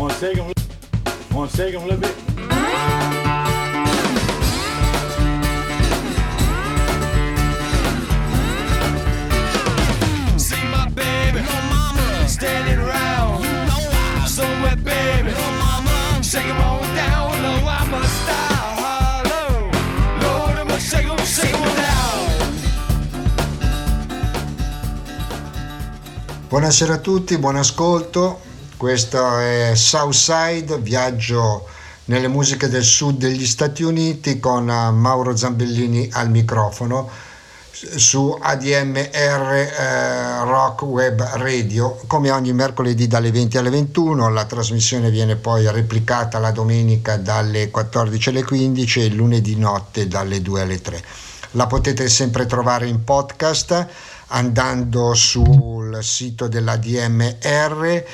Want 0.00 0.14
to 0.14 0.20
take 0.20 0.36
them? 0.36 0.50
Want 1.34 1.50
to 1.50 1.56
take 1.58 1.74
them 1.74 1.82
a 1.82 1.86
little 1.86 2.00
bit? 2.00 2.14
See 10.40 10.64
my 10.72 10.88
baby, 10.94 11.42
no 11.42 11.52
mama, 11.68 12.26
standing 12.26 12.78
around. 12.78 13.44
You 13.44 13.52
know 13.68 13.90
I 14.22 14.26
somewhere, 14.26 14.76
baby, 14.76 15.32
no 15.32 15.50
mama, 15.58 16.22
shake 16.22 16.46
'em 16.46 16.60
on 16.62 16.80
down. 16.96 17.42
No, 17.42 17.52
I'm 17.68 17.92
a 17.92 18.02
star. 18.06 18.56
Hello, 18.80 19.44
Lord, 20.22 20.56
I'm 20.60 20.70
a 20.70 20.80
shake 20.80 21.10
'em, 21.10 21.18
shake 21.26 21.52
'em 21.52 21.76
down. 21.76 22.24
Buonasera 26.48 26.94
a 26.94 27.00
tutti, 27.00 27.36
buon 27.36 27.56
ascolto. 27.56 28.48
Questo 28.80 29.36
è 29.36 29.72
Southside, 29.74 30.78
viaggio 30.78 31.68
nelle 32.06 32.28
musiche 32.28 32.66
del 32.66 32.82
sud 32.82 33.18
degli 33.18 33.44
Stati 33.44 33.82
Uniti 33.82 34.40
con 34.40 34.70
eh, 34.70 34.90
Mauro 34.90 35.36
Zambellini 35.36 36.08
al 36.12 36.30
microfono 36.30 37.06
su 37.72 38.34
ADMR 38.40 39.52
eh, 39.52 40.44
Rock 40.44 40.80
Web 40.84 41.20
Radio. 41.20 42.00
Come 42.06 42.30
ogni 42.30 42.54
mercoledì 42.54 43.06
dalle 43.06 43.30
20 43.30 43.58
alle 43.58 43.68
21, 43.68 44.30
la 44.30 44.46
trasmissione 44.46 45.10
viene 45.10 45.36
poi 45.36 45.70
replicata 45.70 46.38
la 46.38 46.50
domenica 46.50 47.18
dalle 47.18 47.68
14 47.68 48.30
alle 48.30 48.44
15 48.44 49.04
e 49.04 49.08
lunedì 49.10 49.56
notte 49.56 50.08
dalle 50.08 50.40
2 50.40 50.60
alle 50.62 50.80
3. 50.80 51.04
La 51.50 51.66
potete 51.66 52.08
sempre 52.08 52.46
trovare 52.46 52.86
in 52.86 53.04
podcast 53.04 53.88
andando 54.28 55.14
sul 55.14 55.98
sito 56.02 56.48
della 56.48 56.76
DMR, 56.76 58.04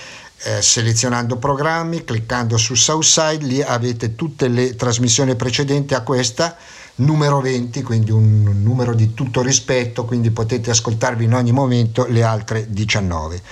eh, 0.43 0.63
selezionando 0.63 1.37
programmi, 1.37 2.05
cliccando 2.05 2.57
su 2.57 2.75
Southside, 2.75 3.45
lì 3.45 3.63
avete 3.63 4.15
tutte 4.15 4.49
le 4.49 4.75
trasmissioni 4.77 5.35
precedenti 5.35 5.95
a 5.95 6.03
questa, 6.03 6.57
numero 6.97 7.41
20, 7.41 7.83
quindi 7.83 8.11
un 8.11 8.63
numero 8.63 8.95
di 8.95 9.13
tutto 9.13 9.43
rispetto, 9.43 10.05
quindi 10.05 10.31
potete 10.31 10.71
ascoltarvi 10.71 11.25
in 11.25 11.35
ogni 11.35 11.53
momento 11.53 12.07
le 12.09 12.23
altre 12.23 12.67
19. 12.71 13.43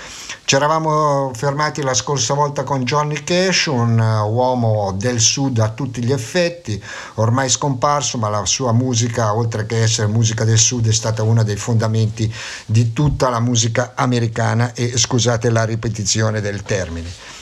Ci 0.47 0.56
eravamo 0.56 1.31
fermati 1.34 1.83
la 1.83 1.95
scorsa 1.95 2.34
volta 2.34 2.65
con 2.65 2.84
Johnny 2.84 3.25
Cash, 3.25 3.67
un 3.67 3.98
eh, 3.98 4.20
uomo 4.20 4.92
del 4.92 5.19
sud 5.19 5.59
a 5.59 5.70
tutti 5.70 6.05
gli 6.05 6.12
effetti, 6.12 6.83
ormai 7.15 7.48
scomparso, 7.48 8.19
ma 8.19 8.28
la 8.28 8.45
sua 8.45 8.72
musica, 8.72 9.34
oltre 9.34 9.65
che 9.65 9.83
essere 9.83 10.06
musica 10.06 10.45
del 10.45 10.59
sud, 10.59 10.87
è 10.89 10.92
stata 10.92 11.22
uno 11.22 11.42
dei 11.42 11.56
fondamenti 11.56 12.33
di 12.67 12.92
tutta 12.92 13.31
la 13.31 13.41
musica 13.41 13.92
americana 13.95 14.75
e 14.75 14.97
scusate 14.98 15.48
la 15.50 15.65
ripetizione 15.65 16.41
del 16.42 16.62
termine. 16.62 17.34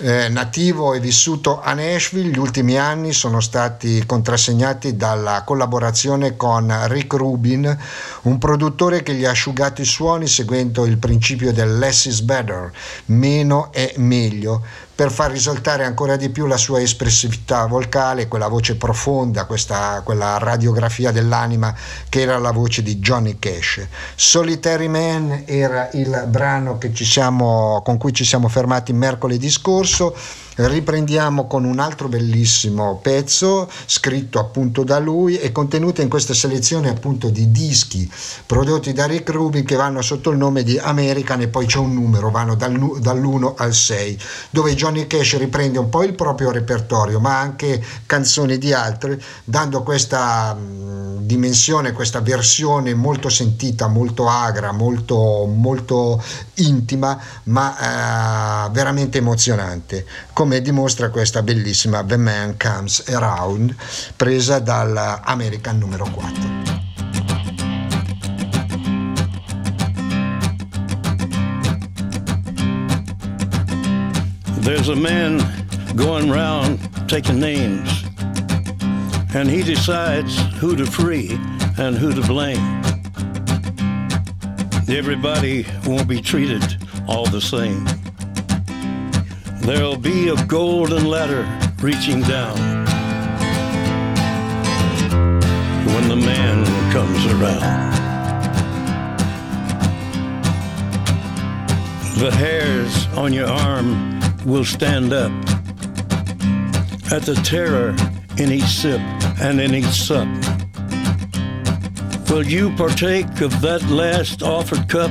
Eh, 0.00 0.28
nativo 0.28 0.94
e 0.94 1.00
vissuto 1.00 1.60
a 1.60 1.72
Nashville, 1.74 2.30
gli 2.30 2.38
ultimi 2.38 2.78
anni 2.78 3.12
sono 3.12 3.40
stati 3.40 4.06
contrassegnati 4.06 4.96
dalla 4.96 5.42
collaborazione 5.42 6.36
con 6.36 6.72
Rick 6.86 7.14
Rubin, 7.14 7.76
un 8.22 8.38
produttore 8.38 9.02
che 9.02 9.14
gli 9.14 9.24
ha 9.24 9.30
asciugato 9.30 9.82
i 9.82 9.84
suoni 9.84 10.28
seguendo 10.28 10.86
il 10.86 10.98
principio 10.98 11.52
del 11.52 11.78
less 11.78 12.04
is 12.04 12.20
better, 12.20 12.70
meno 13.06 13.72
è 13.72 13.94
meglio, 13.96 14.62
per 14.98 15.12
far 15.12 15.30
risaltare 15.30 15.84
ancora 15.84 16.16
di 16.16 16.28
più 16.28 16.46
la 16.46 16.56
sua 16.56 16.80
espressività 16.80 17.66
vocale, 17.66 18.26
quella 18.26 18.48
voce 18.48 18.74
profonda, 18.74 19.44
questa, 19.44 20.02
quella 20.04 20.38
radiografia 20.38 21.12
dell'anima 21.12 21.72
che 22.08 22.22
era 22.22 22.36
la 22.38 22.50
voce 22.50 22.82
di 22.82 22.96
Johnny 22.96 23.38
Cash. 23.38 23.86
Solitary 24.16 24.88
Man 24.88 25.44
era 25.46 25.88
il 25.92 26.24
brano 26.26 26.78
ci 26.92 27.04
siamo, 27.04 27.80
con 27.84 27.96
cui 27.96 28.12
ci 28.12 28.24
siamo 28.24 28.48
fermati 28.48 28.92
mercoledì 28.92 29.48
scorso. 29.48 30.16
Riprendiamo 30.60 31.46
con 31.46 31.62
un 31.62 31.78
altro 31.78 32.08
bellissimo 32.08 32.98
pezzo 33.00 33.70
scritto 33.86 34.40
appunto 34.40 34.82
da 34.82 34.98
lui 34.98 35.38
e 35.38 35.52
contenuto 35.52 36.00
in 36.00 36.08
questa 36.08 36.34
selezione 36.34 36.88
appunto 36.88 37.28
di 37.28 37.52
dischi 37.52 38.10
prodotti 38.44 38.92
da 38.92 39.06
Rick 39.06 39.30
Rubin 39.30 39.64
che 39.64 39.76
vanno 39.76 40.02
sotto 40.02 40.30
il 40.30 40.36
nome 40.36 40.64
di 40.64 40.76
American 40.76 41.42
e 41.42 41.46
poi 41.46 41.66
c'è 41.66 41.78
un 41.78 41.94
numero, 41.94 42.32
vanno 42.32 42.56
dal- 42.56 42.98
dall'1 42.98 43.54
al 43.56 43.72
6, 43.72 44.18
dove 44.50 44.74
Johnny 44.74 45.06
Cash 45.06 45.38
riprende 45.38 45.78
un 45.78 45.90
po' 45.90 46.02
il 46.02 46.14
proprio 46.14 46.50
repertorio 46.50 47.20
ma 47.20 47.38
anche 47.38 47.80
canzoni 48.06 48.58
di 48.58 48.72
altri, 48.72 49.16
dando 49.44 49.84
questa 49.84 50.54
mh, 50.54 51.18
dimensione, 51.20 51.92
questa 51.92 52.20
versione 52.20 52.94
molto 52.94 53.28
sentita, 53.28 53.86
molto 53.86 54.26
agra, 54.28 54.72
molto, 54.72 55.44
molto 55.46 56.20
intima, 56.54 57.16
ma 57.44 58.66
eh, 58.66 58.70
veramente 58.70 59.18
emozionante, 59.18 60.04
come 60.32 60.47
dimostra 60.56 61.10
questa 61.10 61.42
bellissima 61.42 62.02
The 62.02 62.16
Man 62.16 62.56
Comes 62.56 63.04
Around, 63.08 63.74
presa 64.16 64.58
dal 64.58 65.20
American 65.24 65.78
numero 65.78 66.06
4. 66.06 66.68
There's 74.60 74.88
a 74.88 74.96
man 74.96 75.38
going 75.94 76.30
round 76.30 76.78
taking 77.08 77.38
names, 77.38 78.04
and 79.34 79.48
he 79.48 79.62
decides 79.62 80.36
who 80.60 80.76
to 80.76 80.84
free 80.84 81.38
and 81.78 81.96
who 81.96 82.12
to 82.12 82.22
blame. 82.26 82.82
Everybody 84.88 85.66
won't 85.86 86.08
be 86.08 86.20
treated 86.20 86.62
all 87.06 87.26
the 87.26 87.40
same. 87.40 87.97
There'll 89.60 89.96
be 89.96 90.28
a 90.28 90.46
golden 90.46 91.06
ladder 91.06 91.46
reaching 91.82 92.22
down 92.22 92.56
when 95.94 96.08
the 96.08 96.16
man 96.16 96.64
comes 96.92 97.26
around. 97.26 97.88
The 102.18 102.30
hairs 102.30 103.06
on 103.16 103.32
your 103.32 103.46
arm 103.48 104.20
will 104.44 104.64
stand 104.64 105.12
up 105.12 105.30
at 107.12 107.22
the 107.22 107.40
terror 107.44 107.94
in 108.38 108.50
each 108.52 108.64
sip 108.64 109.00
and 109.40 109.60
in 109.60 109.74
each 109.74 109.86
sup. 109.86 110.28
Will 112.30 112.44
you 112.44 112.74
partake 112.76 113.40
of 113.40 113.60
that 113.60 113.82
last 113.88 114.42
offered 114.42 114.88
cup 114.88 115.10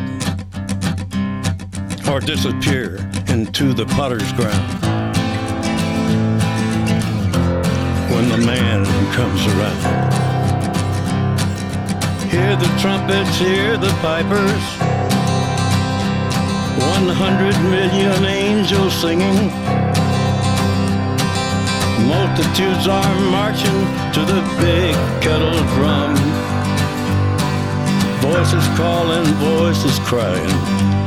or 2.07 2.19
disappear 2.19 3.06
into 3.29 3.73
the 3.73 3.85
potter's 3.85 4.31
ground 4.33 4.83
when 8.11 8.29
the 8.29 8.37
man 8.45 8.85
comes 9.13 9.45
around? 9.47 10.13
Hear 12.31 12.55
the 12.55 12.67
trumpets, 12.79 13.37
hear 13.37 13.77
the 13.77 13.91
pipers. 14.01 14.63
One 16.79 17.07
hundred 17.15 17.55
million 17.69 18.25
angels 18.25 18.93
singing. 18.93 19.51
Multitudes 22.07 22.87
are 22.87 23.15
marching 23.31 23.79
to 24.13 24.21
the 24.25 24.41
big 24.59 24.95
kettle 25.21 25.59
drum. 25.75 26.15
Voices 28.21 28.67
calling, 28.77 29.25
voices 29.35 29.99
crying. 29.99 31.06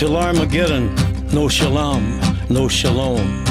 Till 0.00 0.16
Armageddon, 0.16 0.94
no 1.30 1.46
shalom, 1.46 2.18
no 2.48 2.68
shalom. 2.68 3.44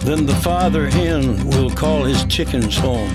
Then 0.00 0.26
the 0.26 0.38
father 0.42 0.90
hen 0.90 1.48
will 1.48 1.70
call 1.70 2.04
his 2.04 2.22
chickens 2.26 2.76
home. 2.76 3.08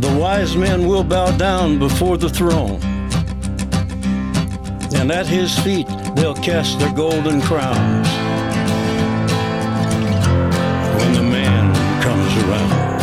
The 0.00 0.16
wise 0.18 0.56
men 0.56 0.88
will 0.88 1.04
bow 1.04 1.36
down 1.36 1.78
before 1.78 2.16
the 2.16 2.30
throne. 2.30 2.80
And 4.94 5.12
at 5.12 5.26
his 5.26 5.58
feet 5.58 5.86
they'll 6.16 6.34
cast 6.34 6.78
their 6.78 6.94
golden 6.94 7.42
crowns. 7.42 8.08
When 10.96 11.12
the 11.12 11.24
man 11.24 11.74
comes 12.02 12.34
around. 12.42 13.02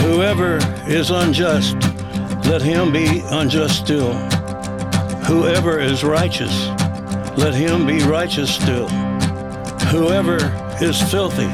Whoever 0.00 0.58
is 0.86 1.10
unjust, 1.10 1.76
let 2.46 2.60
him 2.60 2.92
be 2.92 3.22
unjust 3.30 3.78
still. 3.78 4.31
Whoever 5.32 5.80
is 5.80 6.04
righteous, 6.04 6.66
let 7.38 7.54
him 7.54 7.86
be 7.86 8.02
righteous 8.02 8.54
still. 8.54 8.86
Whoever 9.88 10.36
is 10.78 11.00
filthy, 11.10 11.48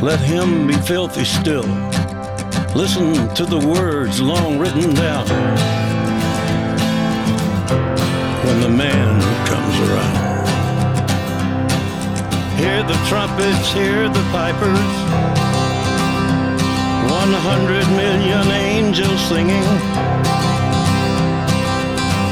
let 0.00 0.18
him 0.20 0.66
be 0.66 0.72
filthy 0.72 1.26
still. 1.26 1.66
Listen 2.74 3.28
to 3.34 3.44
the 3.44 3.58
words 3.58 4.22
long 4.22 4.58
written 4.58 4.94
down 4.94 5.26
when 8.46 8.60
the 8.62 8.70
man 8.70 9.20
comes 9.44 9.76
around. 9.90 10.48
Hear 12.58 12.82
the 12.84 12.98
trumpets, 13.06 13.70
hear 13.74 14.08
the 14.08 14.24
pipers. 14.32 14.92
One 17.12 17.34
hundred 17.44 17.86
million 17.90 18.48
angels 18.50 19.20
singing. 19.28 19.89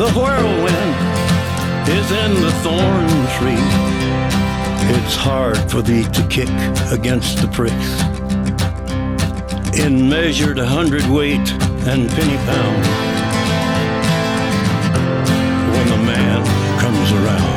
The 0.00 0.10
whirlwind 0.12 0.96
is 1.86 2.10
in 2.10 2.40
the 2.40 2.50
thorn 2.62 3.08
tree. 3.36 3.66
It's 4.96 5.14
hard 5.14 5.58
for 5.70 5.82
thee 5.82 6.04
to 6.04 6.26
kick 6.28 6.48
against 6.90 7.42
the 7.42 7.48
pricks. 7.48 8.00
In 9.78 10.08
measured 10.08 10.56
hundredweight 10.56 11.52
and 11.86 12.08
penny 12.08 12.38
pound. 12.48 12.82
When 15.74 15.88
the 15.90 15.98
man 15.98 16.46
comes 16.80 17.12
around. 17.12 17.49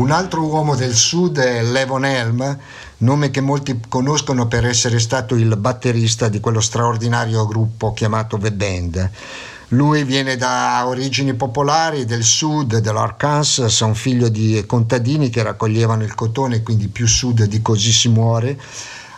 Un 0.00 0.12
altro 0.12 0.46
uomo 0.46 0.76
del 0.76 0.94
sud 0.94 1.38
è 1.38 1.62
Levon 1.62 2.06
Helm, 2.06 2.58
nome 2.98 3.30
che 3.30 3.42
molti 3.42 3.78
conoscono 3.86 4.48
per 4.48 4.64
essere 4.64 4.98
stato 4.98 5.34
il 5.34 5.54
batterista 5.58 6.30
di 6.30 6.40
quello 6.40 6.62
straordinario 6.62 7.46
gruppo 7.46 7.92
chiamato 7.92 8.38
The 8.38 8.50
Band. 8.50 9.10
Lui 9.68 10.04
viene 10.04 10.36
da 10.36 10.84
origini 10.86 11.34
popolari 11.34 12.06
del 12.06 12.24
sud 12.24 12.78
dell'Arkansas, 12.78 13.78
un 13.80 13.94
figlio 13.94 14.30
di 14.30 14.64
contadini 14.66 15.28
che 15.28 15.42
raccoglievano 15.42 16.02
il 16.02 16.14
cotone, 16.14 16.62
quindi 16.62 16.88
più 16.88 17.06
sud 17.06 17.44
di 17.44 17.60
così 17.60 17.92
si 17.92 18.08
muore. 18.08 18.58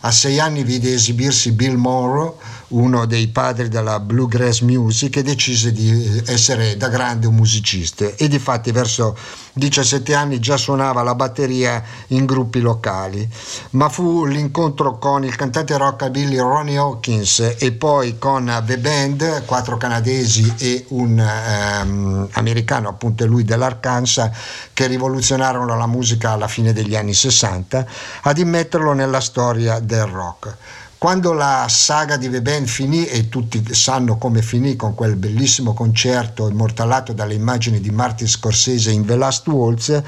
A 0.01 0.11
sei 0.11 0.41
anni 0.41 0.65
vide 0.65 0.95
esibirsi 0.95 1.53
Bill 1.53 1.77
Monroe, 1.77 2.33
uno 2.73 3.07
dei 3.07 3.29
padri 3.29 3.69
della 3.69 4.01
bluegrass 4.01 4.61
music, 4.61 5.17
e 5.17 5.23
decise 5.23 5.73
di 5.73 6.23
essere 6.27 6.77
da 6.77 6.89
grande 6.89 7.27
un 7.27 7.35
musicista. 7.35 8.05
E 8.17 8.29
difatti 8.29 8.71
verso 8.73 9.17
17 9.55 10.15
anni 10.15 10.39
già 10.39 10.57
suonava 10.57 11.03
la 11.03 11.15
batteria 11.15 11.83
in 12.09 12.25
gruppi 12.25 12.61
locali. 12.61 13.29
Ma 13.71 13.89
fu 13.89 14.25
l'incontro 14.25 14.99
con 14.99 15.25
il 15.25 15.37
cantante 15.37 15.77
rockabilly 15.77 16.39
Ronnie 16.39 16.79
Hawkins 16.79 17.57
e 17.59 17.73
poi 17.73 18.19
con 18.19 18.63
The 18.65 18.79
Band, 18.79 19.45
quattro 19.45 19.77
canadesi 19.77 20.55
e 20.59 20.87
un 20.89 21.19
ehm, 21.19 22.29
americano, 22.33 22.89
appunto 22.89 23.27
lui 23.27 23.45
dell'Arkansas, 23.45 24.31
che 24.73 24.87
rivoluzionarono 24.87 25.77
la 25.77 25.87
musica 25.87 26.31
alla 26.31 26.49
fine 26.49 26.73
degli 26.73 26.97
anni 26.97 27.13
60, 27.13 27.87
ad 28.23 28.39
immetterlo 28.39 28.93
nella 28.93 29.21
storia 29.21 29.79
del 29.81 30.07
rock. 30.07 30.57
Quando 31.03 31.33
la 31.33 31.67
saga 31.69 32.17
di 32.17 32.29
Band 32.29 32.69
finì, 32.69 33.05
e 33.07 33.29
tutti 33.29 33.75
sanno 33.75 34.19
come 34.19 34.41
finì 34.41 34.77
con 34.77 34.95
quel 34.95 35.17
bellissimo 35.17 35.75
concerto 35.75 36.49
immortalato 36.49 37.13
dalle 37.13 37.35
immagini 37.35 37.81
di 37.81 37.91
Martin 37.91 38.29
Scorsese 38.29 38.93
in 38.93 39.05
The 39.05 39.17
Last 39.17 39.49
Waltz, 39.49 40.01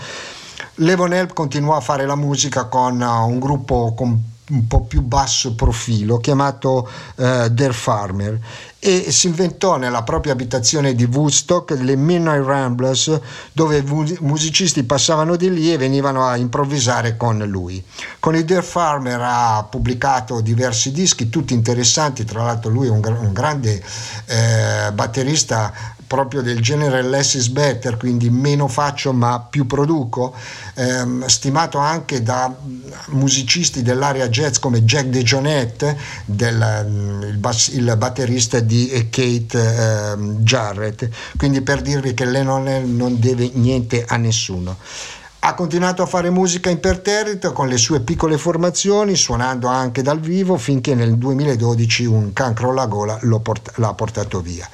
Levon 0.76 1.12
Helm 1.12 1.32
continuò 1.32 1.75
a 1.75 1.81
fare 1.81 2.06
la 2.06 2.14
musica 2.14 2.67
con 2.67 3.00
un 3.00 3.41
gruppo 3.41 3.93
con 3.96 4.23
un 4.46 4.67
po' 4.69 4.82
più 4.82 5.00
basso 5.00 5.55
profilo 5.55 6.19
chiamato 6.19 6.88
uh, 7.17 7.49
Der 7.49 7.73
Farmer 7.73 8.38
e 8.86 9.10
si 9.10 9.28
inventò 9.28 9.78
nella 9.78 10.02
propria 10.02 10.34
abitazione 10.34 10.94
di 10.94 11.04
Woodstock 11.04 11.70
le 11.70 11.96
Midnight 11.96 12.44
Ramblers 12.44 13.19
dove 13.50 13.82
musicisti 14.20 14.84
passavano 14.84 15.36
di 15.36 15.50
lì 15.50 15.72
e 15.72 15.78
venivano 15.78 16.26
a 16.26 16.36
improvvisare 16.36 17.16
con 17.16 17.38
lui. 17.38 17.82
Con 18.20 18.36
i 18.36 18.44
Der 18.44 18.62
Farmer 18.62 19.19
ha 19.22 19.66
pubblicato 19.70 20.42
diversi 20.42 20.92
dischi, 20.92 21.31
tutti 21.31 21.54
interessanti, 21.54 22.26
tra 22.26 22.42
l'altro 22.42 22.70
lui 22.70 22.88
è 22.88 22.90
un, 22.90 23.00
un 23.02 23.32
grande 23.32 23.82
eh, 24.26 24.92
batterista 24.92 25.94
proprio 26.06 26.43
del 26.43 26.61
genere 26.61 27.03
less 27.03 27.35
is 27.35 27.49
better, 27.49 27.97
quindi 27.97 28.31
meno 28.31 28.69
faccio 28.69 29.12
ma 29.12 29.41
più 29.41 29.67
produco, 29.67 30.35
ehm, 30.75 31.27
stimato 31.27 31.79
anche 31.79 32.23
da 32.23 32.55
musicisti 33.09 33.83
dell'area 33.83 34.29
jazz 34.29 34.59
come 34.59 34.85
Jack 34.85 35.06
DeJohnette, 35.06 35.97
del, 36.25 36.87
mm, 36.89 37.23
il, 37.23 37.37
bas, 37.39 37.69
il, 37.69 37.95
batterista 37.97 38.61
di 38.61 39.09
Kate 39.11 40.12
ehm, 40.12 40.39
Jarrett, 40.39 41.09
quindi 41.37 41.61
per 41.62 41.83
dirvi 41.83 42.15
che 42.15 42.25
lei 42.25 42.45
non 42.45 43.19
deve 43.19 43.51
niente 43.55 44.05
a 44.06 44.17
nessuno. 44.17 44.77
Ha 45.46 45.52
continuato 45.52 46.00
a 46.00 46.06
fare 46.06 46.31
musica 46.31 46.70
imperterrita 46.70 47.50
con 47.50 47.69
le 47.69 47.76
sue 47.76 48.00
piccole 48.00 48.38
formazioni, 48.38 49.14
suonando 49.14 49.67
anche 49.67 50.00
dal 50.00 50.19
vivo, 50.19 50.56
finché 50.56 50.94
nel 50.94 51.19
2012 51.19 52.06
un 52.06 52.32
cancro 52.32 52.70
alla 52.70 52.87
gola 52.87 53.20
port- 53.43 53.73
l'ha 53.76 53.93
portato 53.93 54.41
via. 54.41 54.67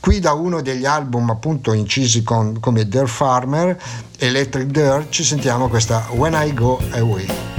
Qui 0.00 0.18
da 0.18 0.32
uno 0.32 0.60
degli 0.60 0.86
album 0.86 1.30
appunto 1.30 1.72
incisi 1.72 2.24
con, 2.24 2.58
come 2.58 2.88
Dirt 2.88 3.06
Farmer, 3.06 3.80
Electric 4.18 4.66
Dirt, 4.66 5.10
ci 5.10 5.22
sentiamo 5.22 5.68
questa 5.68 6.08
When 6.10 6.34
I 6.34 6.52
Go 6.52 6.80
Away. 6.94 7.57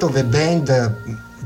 Citato 0.00 0.08
The 0.08 0.24
Band 0.24 0.96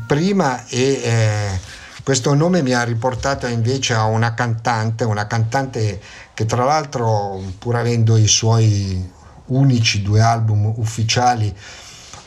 prima 0.07 0.65
e 0.69 1.01
eh, 1.03 1.61
questo 2.05 2.35
nome 2.35 2.63
mi 2.63 2.73
ha 2.73 2.85
riportato 2.85 3.49
invece 3.49 3.95
a 3.95 4.05
una 4.05 4.35
cantante, 4.35 5.03
una 5.03 5.27
cantante 5.27 6.01
che 6.33 6.47
tra 6.47 6.65
l'altro 6.65 7.43
pur 7.59 7.75
avendo 7.75 8.17
i 8.17 8.29
suoi 8.29 9.11
unici 9.47 10.03
due 10.03 10.21
album 10.21 10.73
ufficiali 10.77 11.53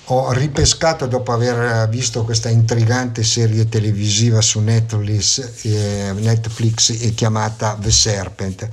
ho 0.10 0.32
ripescato 0.32 1.06
dopo 1.06 1.32
aver 1.34 1.88
visto 1.90 2.24
questa 2.24 2.50
intrigante 2.50 3.24
serie 3.24 3.68
televisiva 3.68 4.42
su 4.42 4.60
Netflix, 4.60 5.66
eh, 5.66 6.14
Netflix 6.14 7.14
chiamata 7.14 7.78
The 7.80 7.92
Serpent 7.92 8.70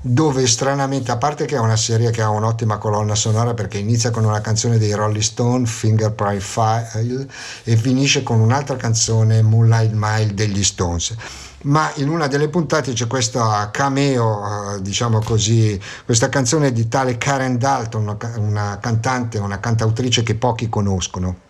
dove 0.00 0.46
stranamente, 0.46 1.10
a 1.10 1.16
parte 1.16 1.44
che 1.44 1.56
è 1.56 1.58
una 1.58 1.76
serie 1.76 2.10
che 2.10 2.22
ha 2.22 2.30
un'ottima 2.30 2.78
colonna 2.78 3.14
sonora 3.14 3.54
perché 3.54 3.78
inizia 3.78 4.10
con 4.10 4.24
una 4.24 4.40
canzone 4.40 4.78
dei 4.78 4.92
Rolling 4.92 5.22
Stone, 5.22 5.66
Finger 5.66 6.14
File, 6.38 7.26
e 7.64 7.76
finisce 7.76 8.22
con 8.22 8.40
un'altra 8.40 8.76
canzone, 8.76 9.42
Moonlight 9.42 9.92
Mile 9.92 10.34
degli 10.34 10.62
Stones. 10.62 11.14
Ma 11.62 11.90
in 11.96 12.08
una 12.08 12.28
delle 12.28 12.48
puntate 12.48 12.92
c'è 12.92 13.08
questo 13.08 13.44
cameo, 13.72 14.76
eh, 14.76 14.82
diciamo 14.82 15.18
così, 15.20 15.78
questa 16.04 16.28
canzone 16.28 16.72
di 16.72 16.86
tale 16.86 17.18
Karen 17.18 17.58
Dalton, 17.58 18.16
una 18.36 18.78
cantante, 18.80 19.38
una 19.38 19.58
cantautrice 19.58 20.22
che 20.22 20.36
pochi 20.36 20.68
conoscono 20.68 21.46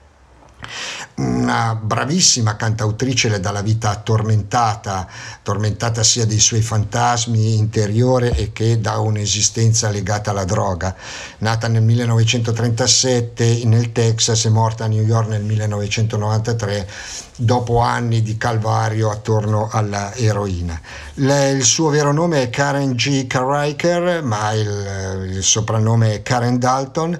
una 1.18 1.74
bravissima 1.74 2.56
cantautrice 2.56 3.40
dalla 3.40 3.62
vita 3.62 3.94
tormentata, 3.96 5.06
tormentata 5.42 6.02
sia 6.02 6.24
dei 6.26 6.38
suoi 6.38 6.62
fantasmi 6.62 7.56
interiori 7.56 8.30
e 8.30 8.52
che 8.52 8.80
da 8.80 8.98
un'esistenza 8.98 9.90
legata 9.90 10.30
alla 10.30 10.44
droga. 10.44 10.94
Nata 11.38 11.68
nel 11.68 11.82
1937 11.82 13.62
nel 13.64 13.92
Texas 13.92 14.44
e 14.44 14.50
morta 14.50 14.84
a 14.84 14.88
New 14.88 15.02
York 15.02 15.28
nel 15.28 15.42
1993 15.42 16.88
dopo 17.36 17.78
anni 17.78 18.22
di 18.22 18.36
calvario 18.36 19.10
attorno 19.10 19.68
alla 19.70 20.14
eroina. 20.14 20.80
Le, 21.14 21.50
il 21.50 21.64
suo 21.64 21.88
vero 21.88 22.12
nome 22.12 22.42
è 22.42 22.50
Karen 22.50 22.92
G. 22.92 23.26
Carriker, 23.26 24.22
ma 24.22 24.52
il, 24.52 25.34
il 25.36 25.42
soprannome 25.42 26.14
è 26.14 26.22
Karen 26.22 26.58
Dalton 26.58 27.18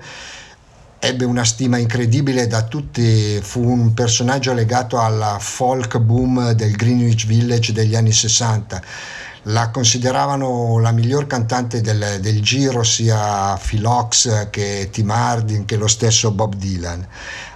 ebbe 1.01 1.25
una 1.25 1.45
stima 1.45 1.79
incredibile 1.79 2.47
da 2.47 2.63
tutti, 2.63 3.41
fu 3.41 3.63
un 3.63 3.95
personaggio 3.95 4.53
legato 4.53 5.01
alla 5.01 5.39
folk 5.41 5.99
boom 5.99 6.53
del 6.53 6.73
Greenwich 6.73 7.27
Village 7.27 7.73
degli 7.73 7.95
anni 7.95 8.13
60. 8.13 8.83
La 9.43 9.71
consideravano 9.71 10.79
la 10.79 10.91
miglior 10.91 11.27
cantante 11.27 11.81
del, 11.81 12.19
del 12.21 12.43
giro, 12.43 12.83
sia 12.83 13.57
Phil 13.57 13.87
Ox 13.87 14.51
che 14.51 14.89
Tim 14.93 15.11
Hardin 15.11 15.65
che 15.65 15.77
lo 15.77 15.87
stesso 15.87 16.33
Bob 16.33 16.55
Dylan. 16.55 17.07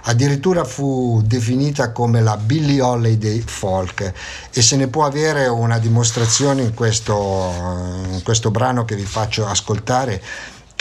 Addirittura 0.05 0.63
fu 0.63 1.21
definita 1.23 1.91
come 1.91 2.21
la 2.21 2.35
Billie 2.37 2.81
Holiday 2.81 3.41
folk 3.45 4.11
e 4.51 4.61
se 4.61 4.75
ne 4.75 4.87
può 4.87 5.05
avere 5.05 5.47
una 5.47 5.77
dimostrazione 5.77 6.63
in 6.63 6.73
questo, 6.73 7.51
in 8.11 8.21
questo 8.23 8.49
brano 8.49 8.85
che 8.85 8.95
vi 8.95 9.05
faccio 9.05 9.45
ascoltare 9.45 10.21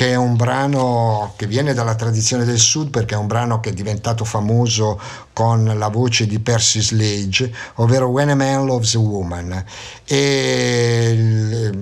che 0.03 0.09
è 0.09 0.17
un 0.17 0.35
brano 0.35 1.33
che 1.37 1.47
viene 1.47 1.75
dalla 1.75 1.95
tradizione 1.95 2.45
del 2.45 2.59
sud 2.59 2.91
perché 2.91 3.15
è 3.15 3.17
un 3.17 3.29
brano 3.29 3.61
che 3.61 3.71
è 3.71 3.73
diventato 3.73 4.25
famoso 4.25 5.01
con 5.33 5.65
la 5.65 5.89
voce 5.89 6.27
di 6.27 6.39
Percy 6.39 6.81
Slade, 6.81 7.53
ovvero 7.77 8.09
When 8.09 8.31
a 8.31 8.35
Man 8.35 8.67
Loves 8.67 8.95
a 8.95 8.99
Woman, 8.99 9.65
ed 10.05 11.73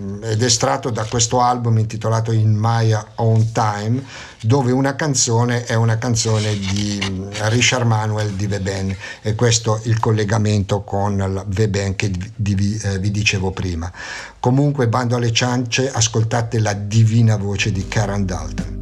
estratto 0.43 0.91
da 0.91 1.05
questo 1.05 1.41
album 1.41 1.79
intitolato 1.79 2.33
In 2.33 2.57
My 2.57 2.97
Own 3.17 3.53
Time, 3.53 4.03
dove 4.43 4.73
una 4.73 4.95
canzone 4.95 5.65
è 5.65 5.75
una 5.75 5.99
canzone 5.99 6.57
di 6.59 7.29
Richard 7.49 7.87
Manuel 7.87 8.33
di 8.33 8.47
Veben 8.47 8.97
e 9.23 9.35
questo 9.35 9.81
il 9.85 9.99
collegamento 9.99 10.83
con 10.83 11.45
Veben 11.49 11.97
che 11.97 12.07
eh, 12.07 12.99
vi 12.99 13.11
dicevo 13.11 13.51
prima. 13.51 13.93
Comunque, 14.39 14.89
bando 14.89 15.17
alle 15.17 15.33
ciance, 15.33 15.91
ascoltate 15.91 16.59
la 16.61 16.73
divina 16.73 17.37
voce 17.37 17.73
di 17.73 17.87
Karen 17.89 18.25
Dalton. 18.25 18.80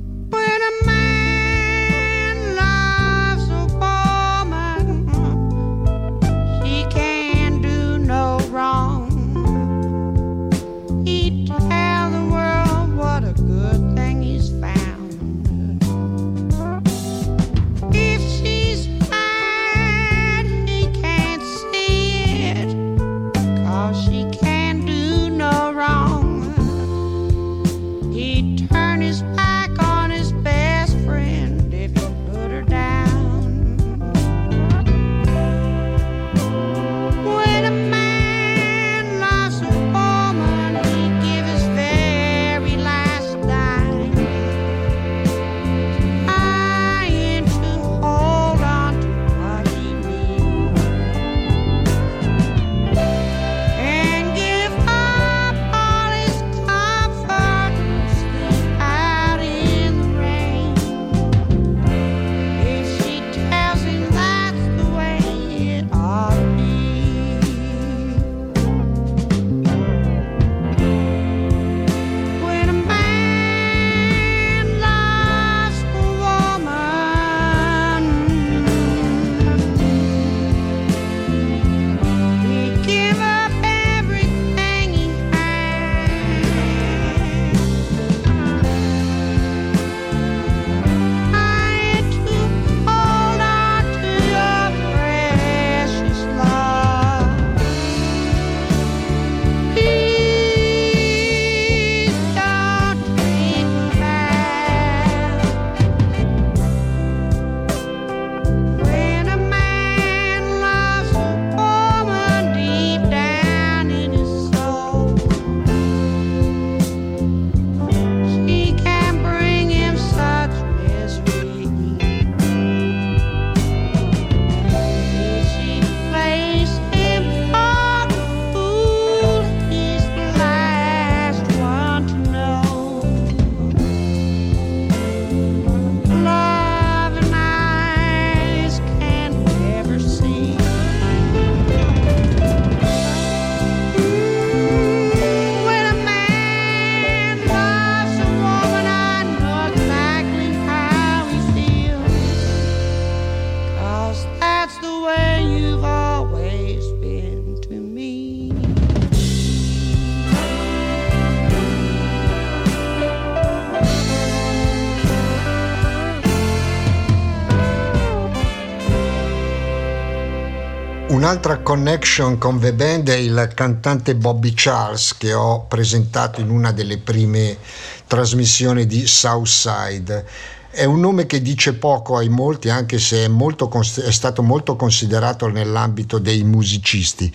Un'altra 171.29 171.59
connection 171.59 172.39
con 172.39 172.59
The 172.59 172.73
Band 172.73 173.11
è 173.11 173.17
il 173.17 173.53
cantante 173.55 174.15
Bobby 174.15 174.55
Charles 174.55 175.15
che 175.15 175.35
ho 175.35 175.67
presentato 175.67 176.41
in 176.41 176.49
una 176.49 176.73
delle 176.73 176.97
prime 176.97 177.59
trasmissioni 178.07 178.87
di 178.87 179.07
Southside. 179.07 180.27
È 180.71 180.85
un 180.85 181.01
nome 181.01 181.27
che 181.27 181.43
dice 181.43 181.75
poco 181.75 182.17
ai 182.17 182.31
molti, 182.31 182.71
anche 182.71 182.99
se 182.99 183.27
è, 183.27 183.29
molto, 183.29 183.71
è 183.71 184.11
stato 184.11 184.43
molto 184.43 184.75
considerato 184.75 185.49
nell'ambito 185.49 186.19
dei 186.19 186.45
musicisti. 186.45 187.31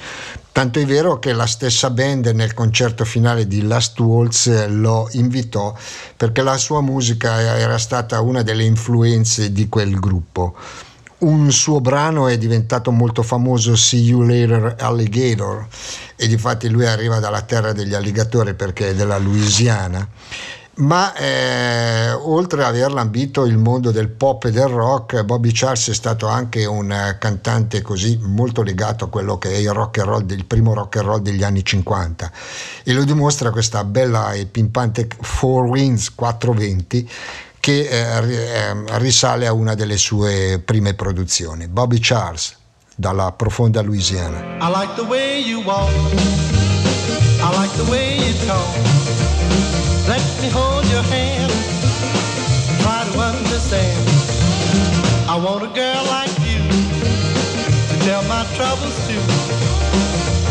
Tanto 0.52 0.80
è 0.80 0.86
vero 0.88 1.20
che 1.20 1.32
la 1.32 1.46
stessa 1.46 1.92
band 1.92 2.26
nel 2.34 2.56
concerto 2.56 3.06
finale 3.06 3.46
di 3.46 3.62
Last 3.62 4.00
Waltz 4.00 4.70
lo 4.70 5.08
invitò 5.12 5.72
perché 6.18 6.42
la 6.42 6.58
sua 6.58 6.82
musica 6.82 7.60
era 7.60 7.78
stata 7.78 8.22
una 8.22 8.42
delle 8.42 8.64
influenze 8.64 9.52
di 9.52 9.70
quel 9.70 10.00
gruppo 10.00 10.56
un 11.24 11.52
suo 11.52 11.80
brano 11.80 12.28
è 12.28 12.38
diventato 12.38 12.92
molto 12.92 13.24
famoso 13.24 13.76
See 13.76 14.02
You 14.02 14.22
Later 14.22 14.76
Alligator. 14.80 15.68
E 16.16 16.28
difatti 16.28 16.70
lui 16.70 16.86
arriva 16.86 17.20
dalla 17.20 17.42
terra 17.42 17.72
degli 17.72 17.94
alligatori 17.94 18.54
perché 18.54 18.90
è 18.90 18.96
della 18.96 19.18
Louisiana. 19.18 20.08
Ma 20.76 21.14
eh, 21.14 22.12
oltre 22.12 22.64
ad 22.64 22.70
aver 22.74 22.92
lambito 22.92 23.46
il 23.46 23.58
mondo 23.58 23.92
del 23.92 24.10
pop 24.10 24.46
e 24.46 24.52
del 24.52 24.68
rock, 24.68 25.22
Bobby 25.24 25.52
Charles 25.54 25.92
è 25.92 25.94
stato 25.94 26.26
anche 26.26 26.66
un 26.66 26.90
uh, 26.90 27.16
cantante 27.20 27.84
così 27.84 28.18
molto 28.20 28.64
legato 28.64 29.06
a 29.06 29.10
quello 29.10 29.38
che 29.38 29.52
è 29.52 29.58
il 29.58 29.72
rock 29.72 30.00
and 30.00 30.08
roll, 30.08 30.26
il 30.32 30.46
primo 30.46 30.74
rock 30.74 30.96
and 30.96 31.06
roll 31.06 31.22
degli 31.22 31.44
anni 31.44 31.64
50 31.64 32.32
e 32.86 32.92
lo 32.92 33.04
dimostra 33.04 33.52
questa 33.52 33.84
bella 33.84 34.34
e 34.34 34.48
pimpante 34.48 35.08
Four 35.22 35.66
Winds 35.66 36.12
420 36.16 37.08
che 37.64 37.88
eh, 37.88 38.98
risale 38.98 39.48
a 39.48 39.54
una 39.54 39.74
delle 39.74 39.96
sue 39.96 40.62
prime 40.66 40.96
produzioni. 40.96 41.70
Bobby 41.70 41.98
Charles, 41.98 42.58
dalla 42.94 43.32
profonda 43.32 43.82
Louisiana. 43.82 44.58
I 44.60 44.70
like 44.70 44.94
the 44.96 45.08
way 45.08 45.40
you 45.40 45.62
walk, 45.64 45.90
I 47.40 47.56
like 47.56 47.74
the 47.78 47.90
way 47.90 48.18
you 48.18 48.34
talk. 48.46 48.68
Let 50.10 50.22
me 50.42 50.50
hold 50.52 50.84
your 50.92 51.04
hand, 51.04 51.54
try 52.82 53.10
to 53.10 53.20
understand. 53.22 54.10
I 55.30 55.38
want 55.38 55.64
a 55.64 55.72
girl 55.72 56.04
like 56.12 56.38
you 56.44 56.60
to 57.88 57.96
tell 58.04 58.24
my 58.24 58.44
troubles 58.58 58.98
to. 59.08 59.16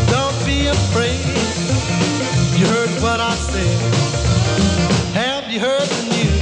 Don't 0.09 0.45
be 0.47 0.65
afraid, 0.65 1.21
you 2.57 2.65
heard 2.65 2.89
what 3.03 3.19
I 3.19 3.35
said. 3.53 3.79
Have 5.13 5.51
you 5.51 5.59
heard 5.59 5.87
the 5.87 6.13
you 6.23 6.32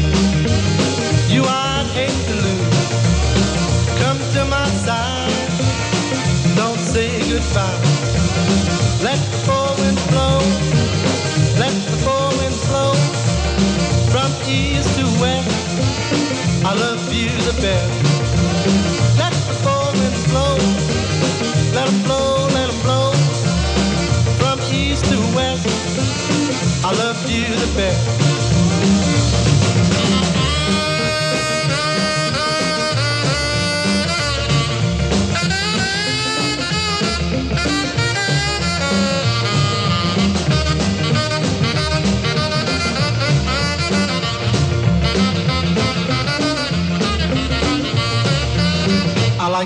I 26.84 26.94
love 26.94 27.30
you 27.30 27.44
the 27.46 27.74
best. 27.78 28.40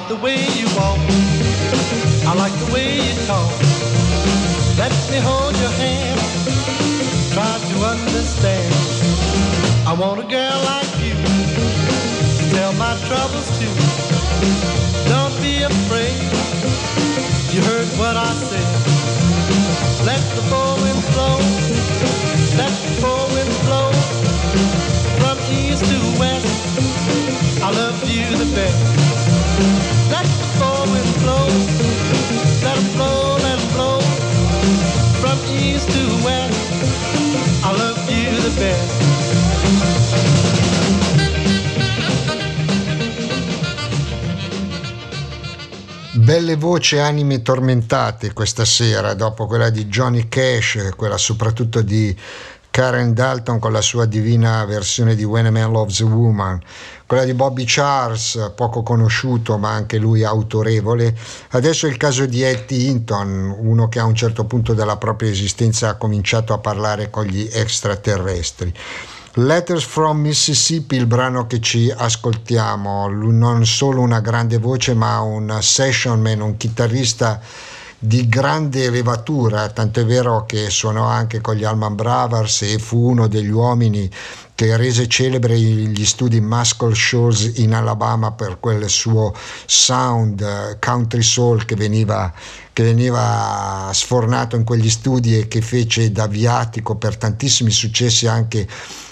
Like 0.08 0.20
the 0.20 0.24
way 0.24 0.38
you 0.60 0.68
walk. 0.78 1.00
I 2.30 2.34
like 2.38 2.54
the 2.64 2.72
way 2.74 2.98
you 2.98 3.14
talk. 3.26 3.50
Let 4.78 4.94
me 5.10 5.18
hold 5.18 5.56
your 5.58 5.74
hand. 5.82 6.20
Try 7.34 7.54
to 7.72 7.78
understand. 7.94 8.74
I 9.88 9.94
want 9.94 10.20
a 10.20 10.28
girl 10.28 10.58
like 10.72 10.94
you. 11.02 11.16
Tell 12.54 12.74
my 12.74 12.94
troubles 13.08 13.50
to. 13.58 13.68
Don't 15.10 15.36
be 15.42 15.64
afraid. 15.64 16.22
You 17.54 17.62
heard 17.64 17.90
what 17.98 18.16
I 18.16 18.32
said. 18.50 18.70
Let 20.06 20.22
the 20.38 20.44
four 20.52 20.72
winds 20.84 21.08
blow. 21.14 21.38
Let 22.62 22.74
the 22.86 22.94
four 23.02 23.24
winds 23.34 23.58
blow. 23.66 23.90
From 25.20 25.38
east 25.50 25.86
to 25.90 25.98
west. 26.20 27.64
I 27.64 27.72
love 27.72 27.98
you 28.08 28.38
the 28.38 28.54
best. 28.54 29.15
Belle 46.26 46.56
voci 46.56 46.98
anime 46.98 47.44
tormentate 47.44 48.34
questa 48.34 48.66
sera, 48.66 49.14
dopo 49.14 49.46
quella 49.46 49.70
di 49.70 49.86
Johnny 49.86 50.28
Cash, 50.28 50.90
quella 50.96 51.20
soprattutto 51.20 51.84
di 51.84 52.18
Karen 52.72 53.14
Dalton 53.14 53.60
con 53.60 53.72
la 53.72 53.80
sua 53.80 54.06
divina 54.06 54.66
versione 54.66 55.14
di 55.14 55.24
When 55.24 55.46
a 55.46 55.52
Man 55.52 55.72
Loves 55.72 56.02
a 56.02 56.06
Woman, 56.06 56.60
quella 57.06 57.24
di 57.24 57.34
Bobby 57.34 57.64
Charles, 57.66 58.54
poco 58.56 58.82
conosciuto 58.82 59.58
ma 59.58 59.72
anche 59.72 59.98
lui 59.98 60.24
autorevole. 60.24 61.16
Adesso 61.50 61.86
è 61.86 61.90
il 61.90 61.98
caso 61.98 62.26
di 62.26 62.42
Eddie 62.42 62.90
Hinton, 62.90 63.56
uno 63.60 63.88
che 63.88 64.00
a 64.00 64.06
un 64.06 64.16
certo 64.16 64.46
punto 64.46 64.74
della 64.74 64.98
propria 64.98 65.30
esistenza 65.30 65.90
ha 65.90 65.96
cominciato 65.96 66.54
a 66.54 66.58
parlare 66.58 67.10
con 67.10 67.26
gli 67.26 67.48
extraterrestri. 67.52 68.74
Letters 69.38 69.84
from 69.84 70.20
Mississippi, 70.20 70.96
il 70.96 71.08
brano 71.08 71.46
che 71.46 71.60
ci 71.60 71.94
ascoltiamo, 71.96 73.10
non 73.10 73.66
solo 73.66 74.00
una 74.00 74.22
grande 74.22 74.58
voce 74.58 74.94
ma 74.94 75.20
un 75.20 75.58
session 75.60 76.22
man, 76.22 76.40
un 76.40 76.56
chitarrista 76.56 77.42
di 78.06 78.30
grande 78.30 78.92
levatura, 78.92 79.70
tanto 79.70 80.00
è 80.00 80.06
vero 80.06 80.46
che 80.46 80.70
suonò 80.70 81.06
anche 81.06 81.42
con 81.42 81.56
gli 81.56 81.64
Alman 81.64 81.96
Brothers 81.96 82.62
e 82.62 82.78
fu 82.78 83.10
uno 83.10 83.28
degli 83.28 83.50
uomini 83.50 84.08
che 84.54 84.78
rese 84.78 85.08
celebre 85.08 85.58
gli 85.58 86.06
studi 86.06 86.40
Muscle 86.40 86.94
Shoals 86.94 87.54
in 87.56 87.74
Alabama 87.74 88.32
per 88.32 88.60
quel 88.60 88.88
suo 88.90 89.34
sound 89.66 90.40
eh, 90.40 90.78
country 90.80 91.24
soul 91.24 91.66
che 91.66 91.76
veniva, 91.76 92.32
che 92.72 92.84
veniva 92.84 93.90
sfornato 93.92 94.56
in 94.56 94.64
quegli 94.64 94.90
studi 94.90 95.40
e 95.40 95.48
che 95.48 95.62
fece 95.62 96.12
da 96.12 96.28
viatico 96.28 96.96
per 96.96 97.18
tantissimi 97.18 97.72
successi 97.72 98.28
anche 98.28 98.68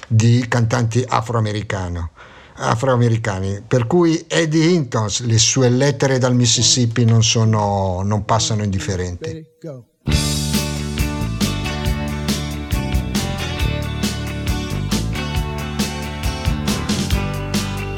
di 0.07 0.45
cantanti 0.47 1.03
afroamericani 1.07 2.11
afroamericani. 2.55 3.63
Per 3.67 3.87
cui 3.87 4.23
Eddie 4.27 4.65
Hinton, 4.65 5.07
le 5.21 5.37
sue 5.37 5.69
lettere 5.69 6.17
dal 6.17 6.35
Mississippi 6.35 7.05
non, 7.05 7.23
sono, 7.23 8.01
non 8.03 8.25
passano 8.25 8.63
indifferenti. 8.63 9.45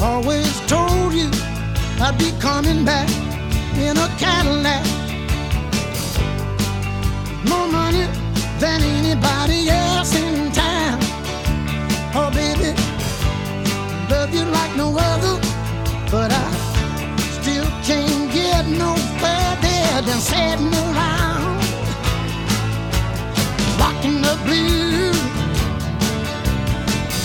Always 0.01 0.61
told 0.67 1.13
you 1.13 1.29
I'd 1.99 2.17
be 2.17 2.31
coming 2.39 2.85
back 2.85 3.09
in 3.75 3.97
a 3.97 4.07
Cadillac. 4.17 4.85
More 7.47 7.67
money 7.71 8.07
than 8.59 8.81
anybody 8.81 9.69
else 9.69 10.15
in 10.15 10.51
town. 10.51 10.99
Oh, 12.13 12.29
baby. 12.31 12.84
Love 14.09 14.33
you 14.33 14.43
like 14.45 14.75
no 14.75 14.95
other, 14.97 15.39
but 16.11 16.31
I 16.31 16.51
still 17.39 17.65
can't 17.83 18.31
get 18.31 18.67
no 18.67 18.95
further 19.21 20.01
than 20.07 20.19
sitting 20.19 20.73
around, 20.85 21.59
rocking 23.79 24.21
the 24.21 24.35
blues, 24.45 25.19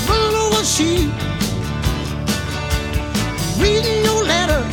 roll 0.08 0.34
over 0.44 0.64
sheet, 0.64 1.10
reading 3.58 4.04
your 4.04 4.24
letters 4.24 4.69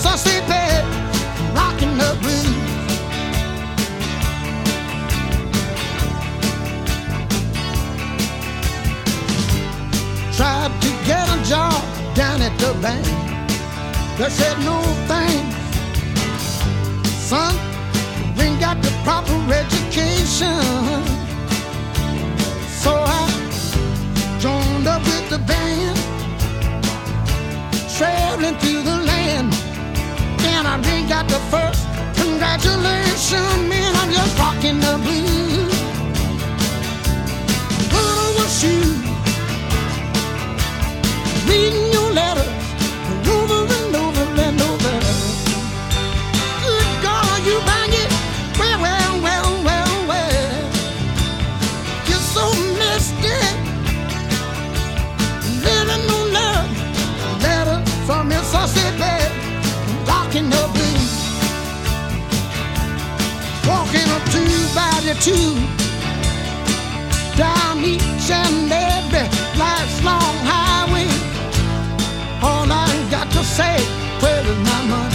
so 0.00 0.16
sleepy, 0.16 0.66
rocking 1.52 1.94
the 1.98 2.16
blues. 2.22 2.46
Tried 10.36 10.72
to 10.80 10.90
get 11.04 11.28
a 11.28 11.44
job 11.44 11.84
down 12.14 12.40
at 12.40 12.58
the 12.58 12.72
bank. 12.80 13.04
They 14.16 14.30
said 14.30 14.58
no 14.60 14.80
thanks, 15.06 15.56
son. 17.28 17.54
We 18.38 18.44
ain't 18.44 18.58
got 18.58 18.80
the 18.82 18.92
proper 19.04 19.36
education, 19.52 20.62
so 22.82 22.92
I 22.94 23.28
joined 24.38 24.86
up 24.86 25.02
with 25.02 25.28
the 25.28 25.40
band, 25.40 25.98
traveling 27.96 28.56
through 28.60 28.82
the 28.82 28.96
land. 29.04 29.59
And 30.42 30.66
I 30.66 30.80
ain't 30.90 31.08
got 31.08 31.28
the 31.28 31.40
first 31.52 31.86
congratulations, 32.16 33.68
man. 33.68 33.94
I'm 33.96 34.10
just 34.12 34.38
rocking 34.38 34.80
the 34.80 34.98
blues. 35.04 35.74
Put 37.90 38.04
on 38.24 38.36
a 38.44 38.48
shoe, 38.58 38.94
reading 41.48 41.99
the 65.14 65.20
two. 65.20 65.54
Down 67.36 67.78
each 67.84 68.30
and 68.30 68.70
every 68.70 69.26
life's 69.58 70.04
long 70.04 70.36
highway. 70.52 71.08
All 72.42 72.70
I 72.70 73.08
got 73.10 73.30
to 73.32 73.42
say, 73.42 73.76
where 74.20 74.46
is 74.46 74.58
my 74.58 74.86
money? 74.86 75.09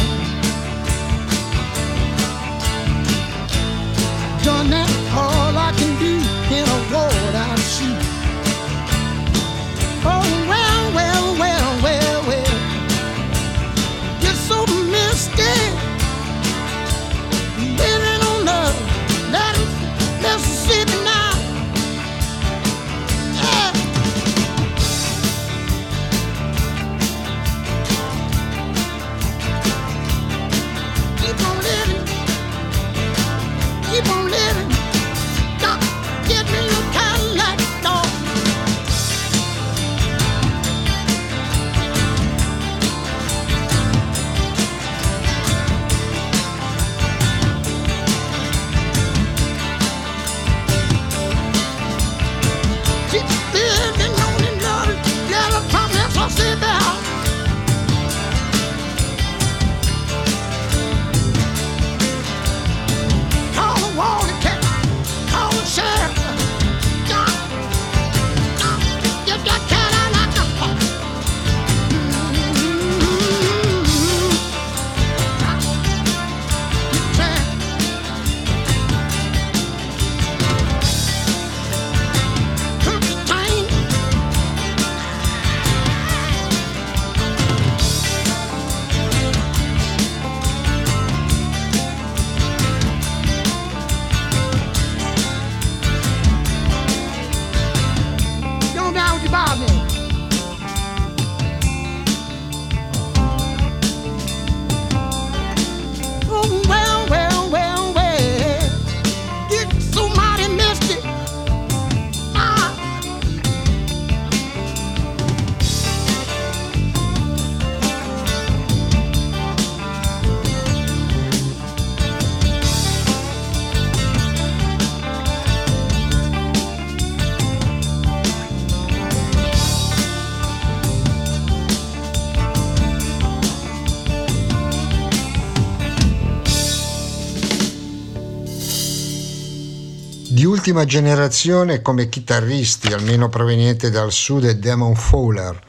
Ultima 140.68 140.86
generazione 140.86 141.84
come 141.84 142.10
chitarristi, 142.10 142.92
almeno 142.92 143.30
proveniente 143.30 143.92
dal 143.92 144.12
sud, 144.12 144.46
è 144.46 144.56
Damon 144.56 144.96
Fowler, 144.96 145.62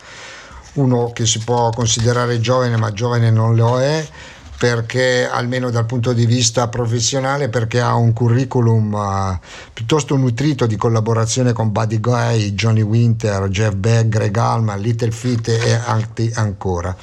uno 0.76 1.12
che 1.12 1.26
si 1.26 1.38
può 1.40 1.68
considerare 1.68 2.40
giovane, 2.40 2.78
ma 2.78 2.90
giovane 2.92 3.30
non 3.30 3.54
lo 3.54 3.78
è, 3.78 4.08
perché 4.56 5.28
almeno 5.30 5.68
dal 5.68 5.84
punto 5.84 6.14
di 6.14 6.24
vista 6.24 6.68
professionale, 6.68 7.50
perché 7.50 7.78
ha 7.78 7.94
un 7.94 8.14
curriculum 8.14 8.94
eh, 8.94 9.38
piuttosto 9.70 10.16
nutrito 10.16 10.64
di 10.64 10.76
collaborazione 10.76 11.52
con 11.52 11.72
Buddy 11.72 12.00
Guy, 12.00 12.54
Johnny 12.54 12.80
Winter, 12.80 13.50
Jeff 13.50 13.74
Beck, 13.74 14.08
Greg 14.08 14.34
Allman, 14.34 14.80
Little 14.80 15.10
Feat 15.10 15.48
e 15.48 15.74
altri 15.74 16.32
ancora. 16.36 16.96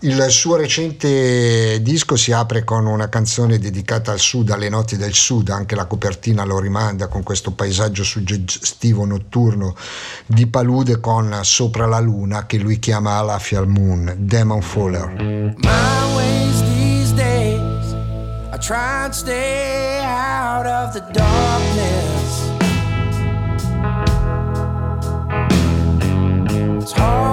Il 0.00 0.26
suo 0.28 0.56
recente 0.56 1.80
disco 1.80 2.16
si 2.16 2.30
apre 2.30 2.64
con 2.64 2.84
una 2.84 3.08
canzone 3.08 3.58
dedicata 3.58 4.12
al 4.12 4.18
sud, 4.20 4.50
alle 4.50 4.68
notti 4.68 4.98
del 4.98 5.14
sud, 5.14 5.48
anche 5.48 5.74
la 5.74 5.86
copertina 5.86 6.44
lo 6.44 6.58
rimanda 6.58 7.08
con 7.08 7.22
questo 7.22 7.52
paesaggio 7.52 8.04
suggestivo 8.04 9.06
notturno 9.06 9.74
di 10.26 10.46
palude 10.48 11.00
con 11.00 11.40
Sopra 11.42 11.86
la 11.86 11.98
luna 12.00 12.44
che 12.44 12.58
lui 12.58 12.78
chiama 12.78 13.16
Alafial 13.16 13.66
Moon, 13.66 14.14
Demon 14.18 14.60
Fowler. 14.60 15.08
My 15.16 16.14
ways 16.14 16.60
these 16.74 17.12
days, 17.14 17.94
I 18.52 18.58
try 18.58 19.04
and 19.04 19.14
stay 19.14 20.02
out 20.04 20.66
of 20.66 20.92
the 20.92 21.00
darkness. 21.10 22.54
It's 26.82 26.92
hard 26.92 27.25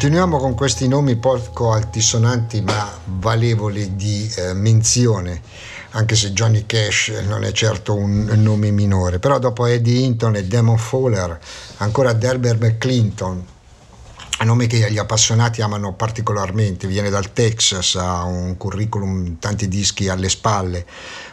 Continuiamo 0.00 0.38
con 0.38 0.54
questi 0.54 0.88
nomi 0.88 1.16
poco 1.16 1.72
altisonanti 1.72 2.62
ma 2.62 2.90
valevoli 3.04 3.96
di 3.96 4.32
eh, 4.34 4.54
menzione, 4.54 5.42
anche 5.90 6.16
se 6.16 6.32
Johnny 6.32 6.64
Cash 6.64 7.08
non 7.28 7.44
è 7.44 7.52
certo 7.52 7.94
un 7.94 8.24
nome 8.36 8.70
minore, 8.70 9.18
però 9.18 9.38
dopo 9.38 9.66
Eddie 9.66 10.02
Hinton 10.02 10.36
e 10.36 10.46
Damon 10.46 10.78
Fowler, 10.78 11.38
ancora 11.76 12.14
Delbert 12.14 12.78
Clinton, 12.78 13.44
nome 14.44 14.66
che 14.66 14.90
gli 14.90 14.96
appassionati 14.96 15.60
amano 15.60 15.92
particolarmente, 15.92 16.86
viene 16.86 17.10
dal 17.10 17.34
Texas, 17.34 17.94
ha 17.96 18.24
un 18.24 18.56
curriculum, 18.56 19.38
tanti 19.38 19.68
dischi 19.68 20.08
alle 20.08 20.30
spalle, 20.30 20.86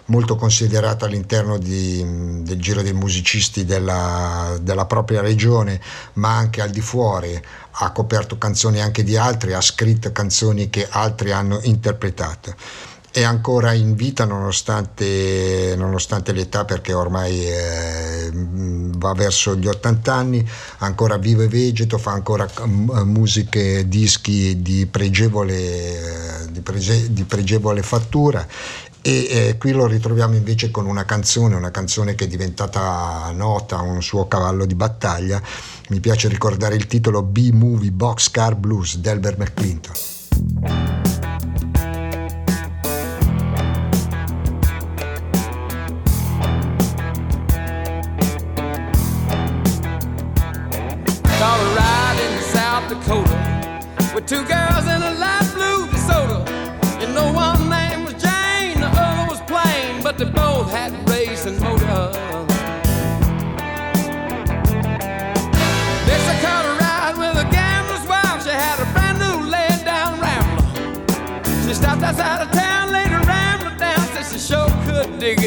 molto 0.08 0.36
considerato 0.36 1.06
all'interno 1.06 1.58
di, 1.58 2.04
del 2.43 2.60
giro 2.60 2.82
dei 2.82 2.93
musicisti 2.93 3.65
della, 3.65 4.58
della, 4.62 4.86
propria 4.86 5.22
regione, 5.22 5.80
ma 6.13 6.36
anche 6.36 6.62
al 6.62 6.70
di 6.70 6.82
fuori, 6.82 7.39
ha 7.80 7.91
coperto 7.91 8.38
canzoni 8.38 8.82
anche 8.82 9.04
di 9.04 9.17
altri, 9.17 9.54
ha 9.54 9.62
scritto 9.62 10.12
canzoni 10.12 10.70
che 10.70 10.88
altri 10.89 11.32
hanno 11.32 11.60
interpretato. 11.63 12.56
È 13.10 13.24
ancora 13.24 13.74
in 13.74 13.96
vita 13.96 14.26
nonostante, 14.26 15.74
nonostante 15.76 16.34
l'età 16.34 16.65
perché 16.65 16.93
ormai 16.93 17.48
eh, 17.48 18.30
va 18.32 19.13
verso 19.13 19.56
gli 19.56 19.65
80 19.65 20.13
anni, 20.13 20.48
ancora 20.80 21.17
vivo 21.17 21.41
e 21.41 21.48
vegeto, 21.48 21.98
fa 21.98 22.12
ancora 22.12 22.48
musiche, 23.06 23.88
dischi 23.88 24.62
di 24.62 24.86
pregevole, 24.86 26.48
di 26.52 26.62
prege, 26.62 27.12
di 27.12 27.24
pregevole 27.24 27.82
fattura 27.82 28.46
e 29.01 29.27
eh, 29.29 29.55
qui 29.57 29.71
lo 29.71 29.88
ritroviamo 29.88 30.36
invece 30.36 30.71
con 30.71 30.86
una 30.86 31.05
canzone, 31.05 31.55
una 31.55 31.71
canzone 31.71 32.15
che 32.15 32.25
è 32.25 32.27
diventata 32.27 33.31
nota, 33.33 33.81
un 33.81 34.01
suo 34.01 34.27
cavallo 34.27 34.65
di 34.65 34.75
battaglia. 34.75 35.41
Mi 35.89 35.99
piace 35.99 36.27
ricordare 36.27 36.75
il 36.75 36.88
titolo 36.88 37.23
B-Movie 37.23 37.91
Boxcar 37.91 38.55
Blues 38.55 38.97
di 38.97 39.10
Albert 39.10 39.38
McClinton. 39.38 41.07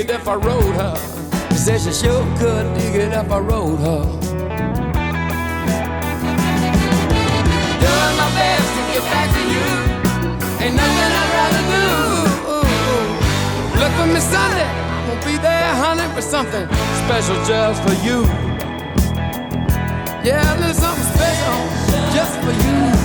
It 0.00 0.10
if 0.10 0.26
I 0.26 0.34
rode 0.34 0.74
her. 0.76 0.96
She 1.50 1.56
said 1.56 1.80
she 1.80 1.92
sure 1.92 2.24
could 2.38 2.74
dig 2.74 2.94
it 2.94 3.12
if 3.12 3.30
I 3.30 3.38
rode 3.38 3.80
her. 3.80 4.02
get 8.92 9.04
back 9.12 9.28
to 9.36 9.42
you. 9.54 9.66
Ain't 10.64 10.74
nothing 10.80 11.12
I'd 11.20 11.30
rather 11.36 11.64
do. 11.74 11.86
Look 13.80 13.92
for 13.98 14.06
me 14.06 14.20
Sunday. 14.20 14.70
Gonna 15.06 15.24
be 15.26 15.36
there, 15.38 15.74
honey, 15.82 16.06
for 16.14 16.22
something 16.22 16.66
special 17.04 17.36
just 17.44 17.82
for 17.84 17.96
you. 18.06 18.18
Yeah, 20.24 20.54
a 20.54 20.60
little 20.60 20.74
something 20.74 21.08
special 21.14 21.58
just 22.14 22.34
for 22.40 22.52
you. 22.64 22.99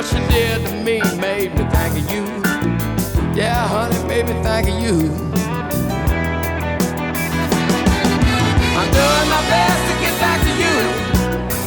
What 0.00 0.08
she 0.08 0.20
did 0.32 0.66
to 0.66 0.72
me 0.76 0.98
made 1.20 1.52
me 1.52 1.64
think 1.68 1.92
of 2.00 2.10
you. 2.10 2.24
Yeah, 3.36 3.68
honey, 3.68 4.00
made 4.08 4.24
me 4.24 4.32
think 4.42 4.68
of 4.72 4.76
you. 4.80 4.96
I'm 8.78 8.88
doing 8.96 9.28
my 9.34 9.42
best 9.52 9.80
to 9.88 9.94
get 10.00 10.14
back 10.24 10.40
to 10.40 10.52
you. 10.62 10.76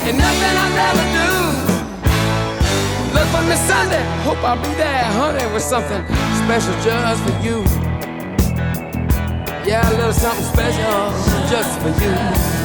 and 0.07 0.17
nothing 0.17 0.55
I'd 0.63 0.73
rather 0.81 1.07
do. 1.17 1.29
Look 3.13 3.27
for 3.33 3.43
me 3.47 3.55
Sunday. 3.69 4.03
Hope 4.25 4.43
I'll 4.43 4.57
be 4.57 4.73
there, 4.81 5.05
honey, 5.19 5.45
with 5.53 5.61
something 5.61 6.03
special 6.41 6.73
just 6.81 7.21
for 7.25 7.35
you. 7.45 7.57
Yeah, 9.63 9.87
a 9.87 9.93
little 9.93 10.11
something 10.11 10.45
special 10.45 11.13
just 11.51 11.79
for 11.81 11.91
you. 12.01 12.62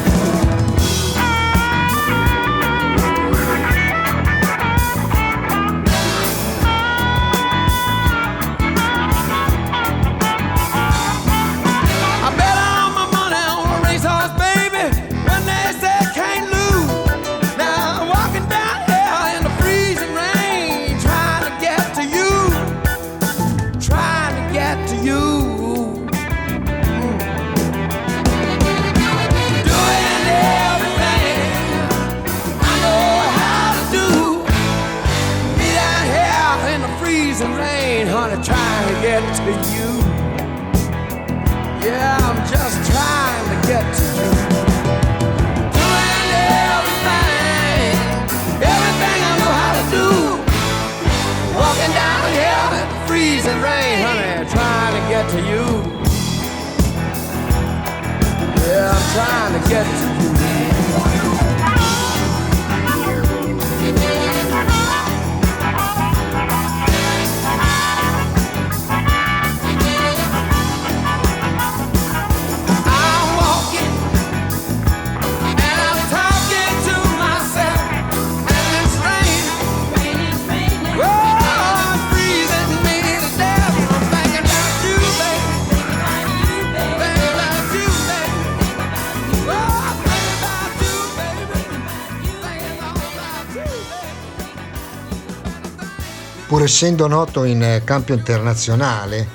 Essendo 96.78 97.08
noto 97.08 97.42
in 97.42 97.80
campo 97.82 98.12
internazionale, 98.12 99.26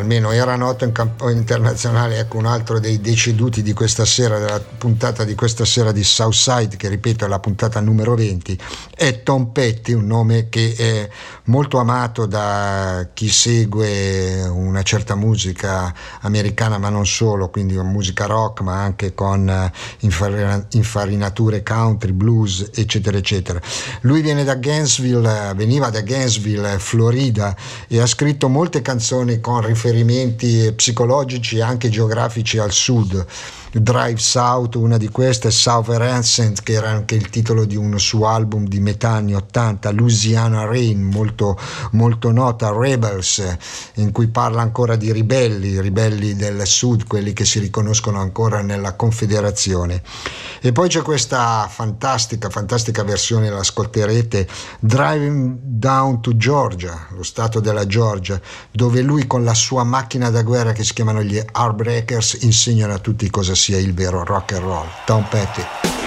almeno 0.00 0.32
era 0.32 0.56
noto 0.56 0.84
in 0.84 0.92
campo 0.92 1.30
internazionale, 1.30 2.18
ecco 2.18 2.38
un 2.38 2.46
altro 2.46 2.80
dei 2.80 3.00
deceduti 3.00 3.62
di 3.62 3.72
questa 3.72 4.04
sera, 4.04 4.38
della 4.38 4.60
puntata 4.60 5.24
di 5.24 5.34
questa 5.34 5.64
sera 5.64 5.92
di 5.92 6.02
Southside, 6.02 6.76
che 6.76 6.88
ripeto 6.88 7.24
è 7.24 7.28
la 7.28 7.38
puntata 7.38 7.80
numero 7.80 8.14
20, 8.14 8.58
è 8.94 9.22
Tom 9.22 9.52
Petty, 9.52 9.92
un 9.92 10.06
nome 10.06 10.48
che 10.48 10.74
è 10.76 11.08
molto 11.44 11.78
amato 11.78 12.26
da 12.26 13.08
chi 13.12 13.28
segue 13.28 14.42
una 14.48 14.82
certa 14.82 15.14
musica 15.14 15.92
americana, 16.20 16.78
ma 16.78 16.88
non 16.88 17.06
solo, 17.06 17.50
quindi 17.50 17.76
musica 17.76 18.26
rock, 18.26 18.60
ma 18.60 18.82
anche 18.82 19.14
con 19.14 19.48
eh, 19.48 19.72
infarinature 20.70 21.62
country, 21.62 22.12
blues, 22.12 22.70
eccetera, 22.74 23.16
eccetera. 23.16 23.60
Lui 24.02 24.22
viene 24.22 24.44
da 24.44 24.54
Gainesville, 24.54 25.52
veniva 25.54 25.90
da 25.90 26.00
Gainesville, 26.00 26.78
Florida, 26.78 27.54
e 27.88 28.00
ha 28.00 28.06
scritto 28.06 28.48
molte 28.48 28.82
canzoni 28.82 29.40
con 29.40 29.60
riferimenti 29.90 30.72
psicologici 30.74 31.58
e 31.58 31.62
anche 31.62 31.88
geografici 31.88 32.58
al 32.58 32.72
sud. 32.72 33.26
Drive 33.72 34.18
South, 34.18 34.74
una 34.74 34.96
di 34.96 35.08
queste, 35.08 35.52
Southern 35.52 36.02
Ancient, 36.02 36.60
che 36.62 36.72
era 36.72 36.90
anche 36.90 37.14
il 37.14 37.30
titolo 37.30 37.64
di 37.64 37.76
un 37.76 38.00
suo 38.00 38.26
album 38.26 38.66
di 38.66 38.80
metà 38.80 39.10
anni 39.10 39.34
80, 39.34 39.92
Louisiana 39.92 40.64
Rain, 40.64 41.00
molto, 41.00 41.56
molto 41.92 42.32
nota, 42.32 42.72
Rebels, 42.72 43.56
in 43.94 44.10
cui 44.10 44.26
parla 44.26 44.60
ancora 44.60 44.96
di 44.96 45.12
ribelli, 45.12 45.80
ribelli 45.80 46.34
del 46.34 46.66
sud, 46.66 47.06
quelli 47.06 47.32
che 47.32 47.44
si 47.44 47.60
riconoscono 47.60 48.18
ancora 48.18 48.60
nella 48.60 48.94
Confederazione. 48.94 50.02
E 50.60 50.72
poi 50.72 50.88
c'è 50.88 51.02
questa 51.02 51.68
fantastica, 51.70 52.50
fantastica 52.50 53.04
versione, 53.04 53.50
l'ascolterete, 53.50 54.48
Driving 54.80 55.58
Down 55.62 56.20
to 56.20 56.36
Georgia, 56.36 57.06
lo 57.10 57.22
stato 57.22 57.60
della 57.60 57.86
Georgia, 57.86 58.40
dove 58.72 59.00
lui 59.00 59.28
con 59.28 59.44
la 59.44 59.54
sua 59.54 59.79
macchina 59.84 60.30
da 60.30 60.42
guerra 60.42 60.72
che 60.72 60.84
si 60.84 60.92
chiamano 60.94 61.22
gli 61.22 61.36
Heartbreakers 61.36 62.38
insegnano 62.42 62.94
a 62.94 62.98
tutti 62.98 63.28
cosa 63.30 63.54
sia 63.54 63.78
il 63.78 63.94
vero 63.94 64.24
rock 64.24 64.52
and 64.52 64.62
roll. 64.62 64.86
Tom 65.04 65.26
Petty. 65.28 65.99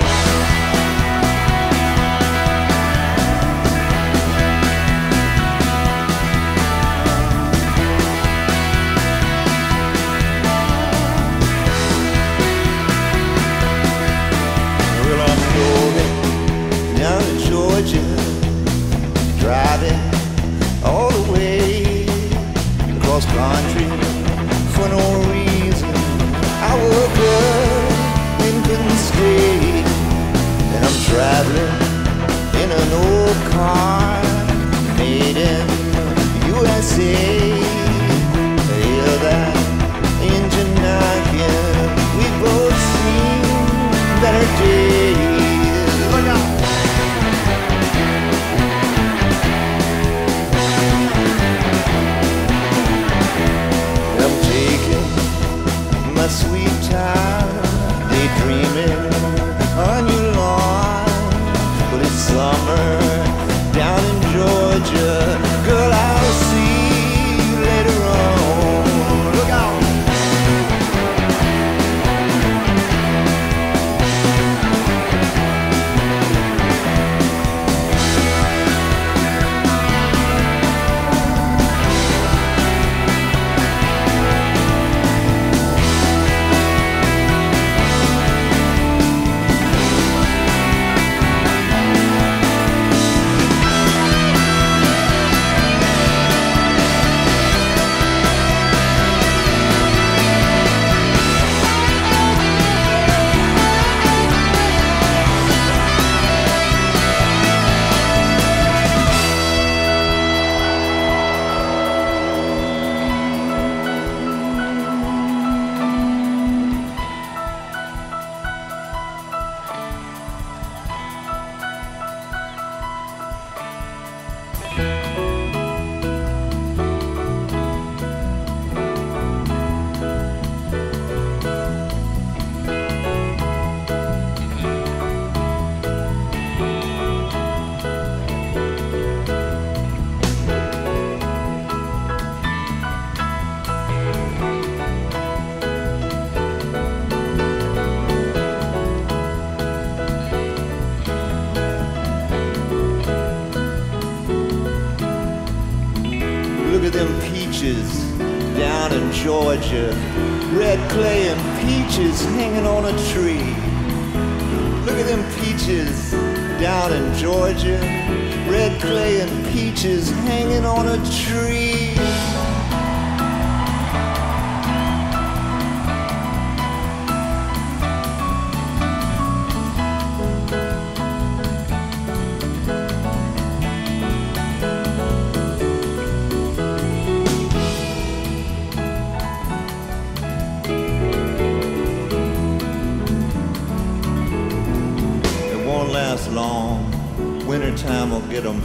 Won't 195.84 195.94
last 195.96 196.32
long. 196.32 197.46
Wintertime 197.46 198.12
will 198.12 198.22
get 198.30 198.46
'em. 198.46 198.62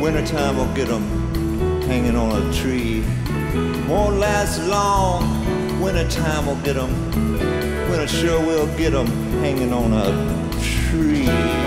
Wintertime 0.00 0.56
will 0.56 0.74
get 0.74 0.88
'em 0.88 1.04
hanging 1.86 2.16
on 2.16 2.30
a 2.42 2.52
tree. 2.52 3.04
Won't 3.88 4.18
last 4.18 4.60
long. 4.66 5.22
Wintertime 5.80 6.46
will 6.46 6.62
get 6.64 6.64
get 6.64 6.76
'em. 6.76 6.92
Winter 7.88 8.08
sure 8.08 8.40
will 8.40 8.66
get 8.76 8.92
'em 8.92 9.06
hanging 9.40 9.72
on 9.72 9.92
a 9.92 10.08
tree. 10.60 11.61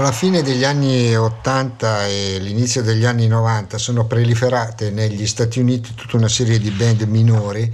Tra 0.00 0.08
la 0.08 0.14
fine 0.14 0.40
degli 0.40 0.64
anni 0.64 1.14
80 1.14 2.06
e 2.06 2.38
l'inizio 2.40 2.80
degli 2.80 3.04
anni 3.04 3.26
90 3.26 3.76
sono 3.76 4.06
proliferate 4.06 4.88
negli 4.90 5.26
Stati 5.26 5.60
Uniti 5.60 5.92
tutta 5.94 6.16
una 6.16 6.26
serie 6.26 6.58
di 6.58 6.70
band 6.70 7.02
minori 7.02 7.70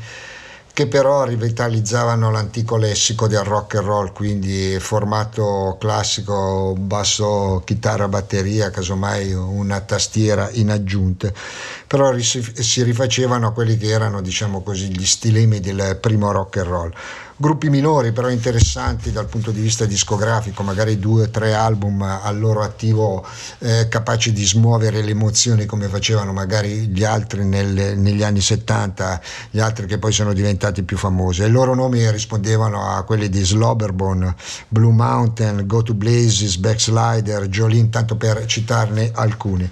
che 0.72 0.88
però 0.88 1.22
rivitalizzavano 1.22 2.32
l'antico 2.32 2.76
lessico 2.78 3.28
del 3.28 3.44
rock 3.44 3.76
and 3.76 3.86
roll, 3.86 4.12
quindi 4.12 4.76
formato 4.80 5.76
classico, 5.78 6.74
basso, 6.76 7.62
chitarra, 7.64 8.08
batteria, 8.08 8.70
casomai 8.70 9.32
una 9.32 9.80
tastiera 9.82 10.50
in 10.50 10.70
aggiunte, 10.70 11.32
però 11.86 12.12
si 12.18 12.82
rifacevano 12.82 13.46
a 13.46 13.52
quelli 13.52 13.76
che 13.78 13.86
erano, 13.86 14.20
diciamo 14.20 14.62
così, 14.62 14.88
gli 14.88 15.06
stilemi 15.06 15.60
del 15.60 15.96
primo 16.00 16.32
rock 16.32 16.56
and 16.56 16.66
roll 16.66 16.92
gruppi 17.37 17.68
minori 17.68 18.12
però 18.12 18.30
interessanti 18.30 19.12
dal 19.12 19.26
punto 19.26 19.51
di 19.51 19.61
vista 19.61 19.84
discografico, 19.84 20.62
magari 20.62 20.99
due 20.99 21.24
o 21.24 21.30
tre 21.30 21.55
album 21.55 22.03
al 22.03 22.39
loro 22.39 22.62
attivo 22.62 23.26
eh, 23.59 23.89
capaci 23.89 24.32
di 24.32 24.45
smuovere 24.45 25.03
le 25.03 25.11
emozioni 25.11 25.66
come 25.66 25.89
facevano 25.89 26.32
magari 26.32 26.89
gli 26.89 27.05
altri 27.05 27.45
nel, 27.45 27.99
negli 27.99 28.22
anni 28.22 28.41
70, 28.41 29.20
gli 29.51 29.61
altri 29.61 29.87
che 29.87 29.99
poi 29.99 30.12
sono 30.12 30.32
diventati 30.32 30.82
più 30.82 30.97
famosi. 30.97 31.43
I 31.43 31.51
loro 31.51 31.74
nomi 31.74 32.11
rispondevano 32.11 32.91
a 32.91 33.03
quelli 33.03 33.28
di 33.28 33.45
Slobberbone, 33.45 34.34
Blue 34.68 34.93
Mountain, 34.93 35.66
Go 35.66 35.82
to 35.82 35.95
Blazes, 35.95 36.57
Backslider, 36.57 37.49
Jolene, 37.49 37.91
tanto 37.91 38.16
per 38.16 38.45
citarne 38.47 39.11
alcuni. 39.14 39.68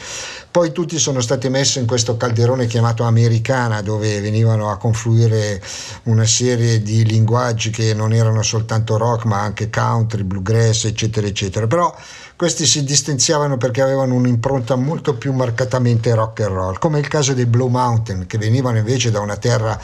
Poi 0.55 0.71
tutti 0.71 1.01
sono 1.01 1.21
stati 1.21 1.49
messi 1.49 1.81
in 1.81 1.85
questo 1.85 2.17
calderone 2.17 2.67
chiamato 2.67 3.03
Americana, 3.03 3.83
dove 3.83 4.21
venivano 4.21 4.71
a 4.71 4.77
confluire 4.77 5.61
una 6.05 6.25
serie 6.27 6.81
di 6.81 7.05
linguaggi 7.05 7.71
che 7.71 7.93
non 7.93 8.13
erano 8.13 8.41
soltanto 8.43 8.97
rock, 8.97 9.25
ma 9.25 9.41
anche 9.41 9.69
country, 9.69 10.23
bluegrass, 10.23 10.85
eccetera, 10.85 11.27
eccetera. 11.27 11.67
Però 11.67 11.93
questi 12.37 12.67
si 12.67 12.85
distanziavano 12.85 13.57
perché 13.57 13.83
avevano 13.83 14.15
un'impronta 14.15 14.77
molto 14.77 15.17
più 15.17 15.33
marcatamente 15.33 16.15
rock 16.15 16.43
and 16.43 16.55
roll, 16.55 16.79
come 16.79 17.01
il 17.01 17.09
caso 17.09 17.35
dei 17.35 17.47
Blue 17.47 17.69
Mountain, 17.69 18.29
che 18.29 18.39
venivano 18.39 18.79
invece 18.79 19.11
da 19.11 19.19
una 19.19 19.37
terra 19.37 19.77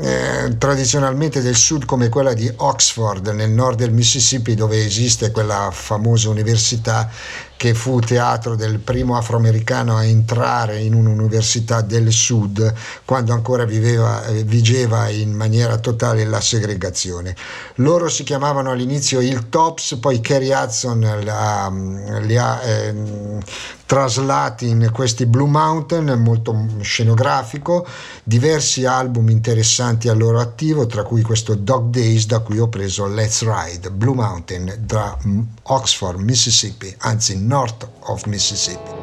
eh, 0.00 0.56
tradizionalmente 0.56 1.42
del 1.42 1.54
sud 1.54 1.84
come 1.84 2.08
quella 2.08 2.32
di 2.32 2.50
Oxford 2.56 3.28
nel 3.28 3.50
nord 3.50 3.76
del 3.76 3.92
Mississippi 3.92 4.54
dove 4.54 4.82
esiste 4.82 5.30
quella 5.30 5.68
famosa 5.70 6.30
università 6.30 7.10
che 7.62 7.74
fu 7.74 8.00
teatro 8.00 8.56
del 8.56 8.80
primo 8.80 9.16
afroamericano 9.16 9.94
a 9.94 10.04
entrare 10.04 10.80
in 10.80 10.94
un'università 10.94 11.80
del 11.80 12.10
sud 12.10 12.74
quando 13.04 13.32
ancora 13.32 13.64
viveva, 13.64 14.24
eh, 14.24 14.42
vigeva 14.42 15.08
in 15.10 15.32
maniera 15.32 15.78
totale 15.78 16.24
la 16.24 16.40
segregazione. 16.40 17.36
Loro 17.76 18.08
si 18.08 18.24
chiamavano 18.24 18.72
all'inizio 18.72 19.20
il 19.20 19.48
Tops, 19.48 19.96
poi 20.00 20.20
Kerry 20.20 20.52
Hudson 20.52 21.20
la, 21.22 21.72
li 22.22 22.36
ha 22.36 22.60
eh, 22.64 22.94
traslati 23.92 24.68
in 24.68 24.88
questi 24.90 25.26
Blue 25.26 25.50
Mountain, 25.50 26.18
molto 26.18 26.56
scenografico, 26.80 27.86
diversi 28.24 28.86
album 28.86 29.28
interessanti 29.28 30.08
al 30.08 30.16
loro 30.16 30.40
attivo, 30.40 30.86
tra 30.86 31.02
cui 31.02 31.20
questo 31.20 31.54
Dog 31.54 31.90
Days 31.90 32.24
da 32.24 32.38
cui 32.38 32.58
ho 32.58 32.68
preso 32.68 33.06
Let's 33.06 33.44
Ride, 33.44 33.90
Blue 33.90 34.14
Mountain 34.14 34.78
da 34.80 35.14
Oxford, 35.64 36.18
Mississippi, 36.20 36.94
anzi 37.00 37.36
north 37.52 37.84
of 38.08 38.26
Mississippi. 38.26 39.02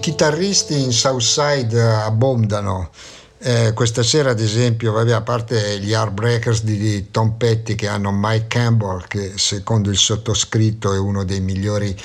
Chitarristi 0.00 0.82
in 0.82 0.92
Southside 0.92 1.80
abbondano. 1.80 2.90
Eh, 3.38 3.72
questa 3.74 4.02
sera, 4.02 4.30
ad 4.30 4.40
esempio, 4.40 4.92
vabbè, 4.92 5.12
a 5.12 5.20
parte 5.22 5.78
gli 5.78 5.92
Heartbreakers 5.92 6.62
di, 6.62 6.76
di 6.76 7.10
Tom 7.10 7.36
Petty 7.36 7.74
che 7.74 7.86
hanno 7.86 8.10
Mike 8.12 8.46
Campbell, 8.48 9.06
che 9.06 9.34
secondo 9.36 9.88
il 9.90 9.96
sottoscritto 9.96 10.92
è 10.92 10.98
uno 10.98 11.24
dei 11.24 11.40
migliori 11.40 11.96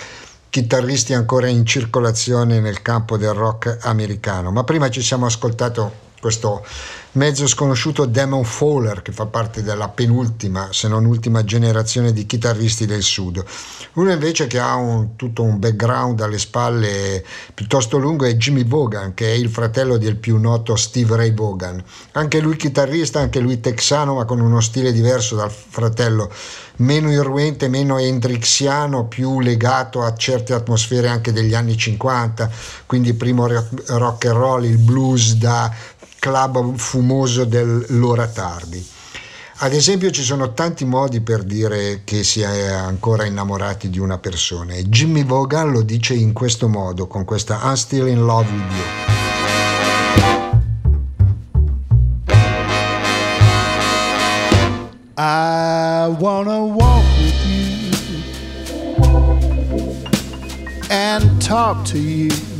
chitarristi 0.50 1.14
ancora 1.14 1.48
in 1.48 1.66
circolazione 1.66 2.62
nel 2.62 2.82
campo 2.82 3.18
del 3.18 3.34
rock 3.34 3.80
americano. 3.82 4.52
Ma 4.52 4.64
prima 4.64 4.90
ci 4.90 5.02
siamo 5.02 5.26
ascoltato 5.26 6.04
questo 6.26 6.66
mezzo 7.12 7.48
sconosciuto 7.48 8.06
Damon 8.06 8.44
Fowler 8.44 9.04
che 9.04 9.12
fa 9.12 9.28
parte 9.28 9.62
della 9.62 9.90
penultima 9.90 10.70
se 10.72 10.88
non 10.88 11.06
ultima 11.06 11.44
generazione 11.44 12.12
di 12.12 12.26
chitarristi 12.26 12.88
del 12.88 13.04
sud. 13.04 13.44
Uno 13.94 14.12
invece 14.12 14.48
che 14.48 14.60
ha 14.60 14.74
un, 14.74 15.16
tutto 15.16 15.44
un 15.44 15.60
background 15.60 16.20
alle 16.22 16.40
spalle 16.40 17.24
piuttosto 17.54 17.98
lungo 17.98 18.26
è 18.26 18.36
Jimmy 18.36 18.66
Vaughan 18.66 19.14
che 19.14 19.28
è 19.28 19.36
il 19.36 19.50
fratello 19.50 19.98
del 19.98 20.16
più 20.16 20.38
noto 20.38 20.76
Steve 20.76 21.16
Ray 21.16 21.34
Vaughan. 21.34 21.82
Anche 22.14 22.40
lui 22.40 22.56
chitarrista 22.56 23.20
anche 23.20 23.40
lui 23.40 23.60
texano 23.60 24.16
ma 24.16 24.26
con 24.26 24.40
uno 24.40 24.60
stile 24.62 24.92
diverso 24.92 25.36
dal 25.36 25.52
fratello. 25.52 26.32
Meno 26.78 27.10
irruente, 27.10 27.70
meno 27.70 27.98
hendrixiano, 27.98 29.06
più 29.06 29.40
legato 29.40 30.02
a 30.02 30.14
certe 30.14 30.52
atmosfere 30.52 31.08
anche 31.08 31.32
degli 31.32 31.54
anni 31.54 31.78
50, 31.78 32.52
quindi 32.86 33.14
primo 33.14 33.48
rock 33.48 34.26
and 34.26 34.36
roll, 34.36 34.66
il 34.66 34.78
blues 34.78 35.36
da 35.36 35.74
club 36.26 36.76
fumoso 36.76 37.46
dell'ora 37.46 38.26
tardi. 38.26 38.84
Ad 39.58 39.74
esempio 39.74 40.10
ci 40.10 40.24
sono 40.24 40.54
tanti 40.54 40.84
modi 40.84 41.22
per 41.22 41.44
dire 41.44 42.02
che 42.04 42.24
si 42.24 42.42
è 42.42 42.66
ancora 42.66 43.26
innamorati 43.26 43.92
di 43.92 44.00
una 44.00 44.18
persona 44.18 44.74
e 44.74 44.86
Jimmy 44.86 45.24
Vaughan 45.24 45.70
lo 45.72 45.84
dice 45.84 46.16
in 46.16 46.34
questo 46.34 46.68
modo, 46.68 47.06
con 47.06 47.26
questa 47.26 47.60
I'm 47.62 47.76
still 47.76 48.08
in 48.08 48.26
love 48.26 48.52
with 48.52 48.72
you. 48.72 48.84
I 55.18 56.08
wanna 56.18 56.60
walk 56.60 57.04
with 57.20 57.46
you 57.46 57.62
and 60.90 61.40
talk 61.40 61.86
to 61.92 62.00
you. 62.00 62.55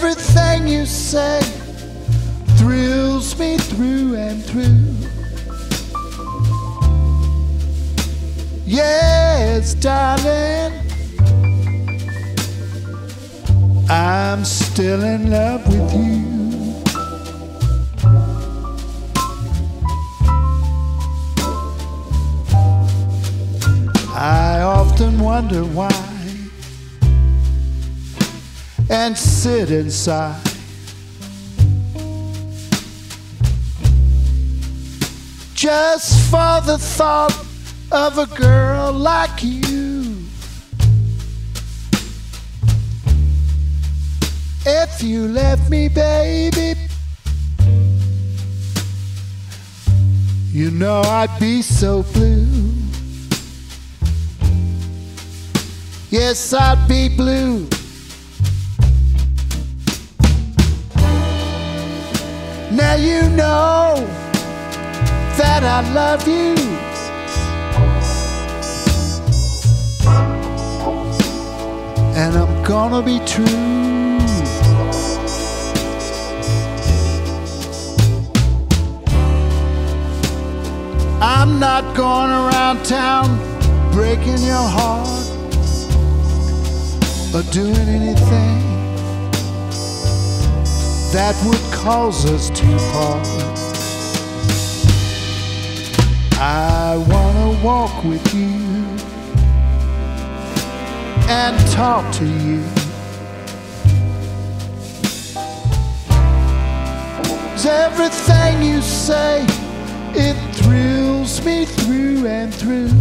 Everything 0.00 0.68
you 0.68 0.86
say 0.86 1.40
thrills 2.56 3.36
me 3.36 3.58
through 3.58 4.14
and 4.14 4.44
through. 4.44 4.94
Yes, 8.64 9.74
darling, 9.74 10.72
I'm 13.90 14.44
still 14.44 15.02
in 15.02 15.32
love 15.32 15.66
with 15.66 15.92
you. 15.92 16.28
I 24.14 24.60
often 24.62 25.18
wonder 25.18 25.64
why 25.64 26.07
and 28.90 29.16
sit 29.16 29.70
inside. 29.70 30.42
Just 35.54 36.30
for 36.30 36.60
the 36.64 36.78
thought 36.78 37.36
of 37.90 38.18
a 38.18 38.26
girl 38.26 38.92
like 38.92 39.42
you. 39.42 40.16
If 44.64 45.02
you 45.02 45.28
left 45.28 45.70
me, 45.70 45.88
baby, 45.88 46.74
you 50.52 50.70
know 50.70 51.00
I'd 51.00 51.34
be 51.40 51.62
so 51.62 52.02
blue. 52.14 52.46
Yes, 56.10 56.52
I'd 56.52 56.86
be 56.88 57.08
blue. 57.08 57.68
Now 62.78 62.94
you 62.94 63.22
know 63.30 64.06
that 65.36 65.64
I 65.64 65.80
love 65.92 66.28
you. 66.28 66.54
And 72.14 72.36
I'm 72.36 72.62
gonna 72.62 73.02
be 73.02 73.18
true. 73.26 73.44
I'm 81.20 81.58
not 81.58 81.96
going 81.96 82.30
around 82.30 82.84
town 82.84 83.26
breaking 83.90 84.40
your 84.52 84.68
heart 84.78 85.08
or 87.34 87.42
doing 87.50 87.88
anything 87.88 88.58
that 91.12 91.34
would 91.44 91.67
cause 91.88 92.26
us 92.26 92.50
to 92.50 92.66
part. 92.92 93.26
I 96.38 97.02
wanna 97.08 97.64
walk 97.64 98.04
with 98.04 98.26
you 98.34 98.52
and 101.30 101.54
talk 101.72 102.04
to 102.16 102.26
you. 102.26 102.62
everything 107.66 108.62
you 108.62 108.80
say, 108.82 109.46
it 110.26 110.36
thrills 110.56 111.42
me 111.44 111.64
through 111.64 112.26
and 112.26 112.52
through. 112.54 112.92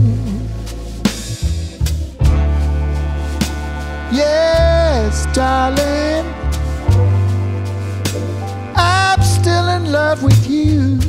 Yes, 4.11 5.27
darling. 5.33 6.06
love 10.17 10.23
with 10.23 10.49
you. 10.49 10.99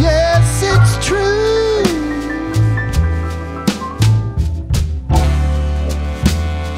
Yes, 0.00 0.62
it's 0.62 1.06
true. 1.06 1.82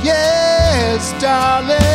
Yes, 0.02 1.20
darling. 1.20 1.85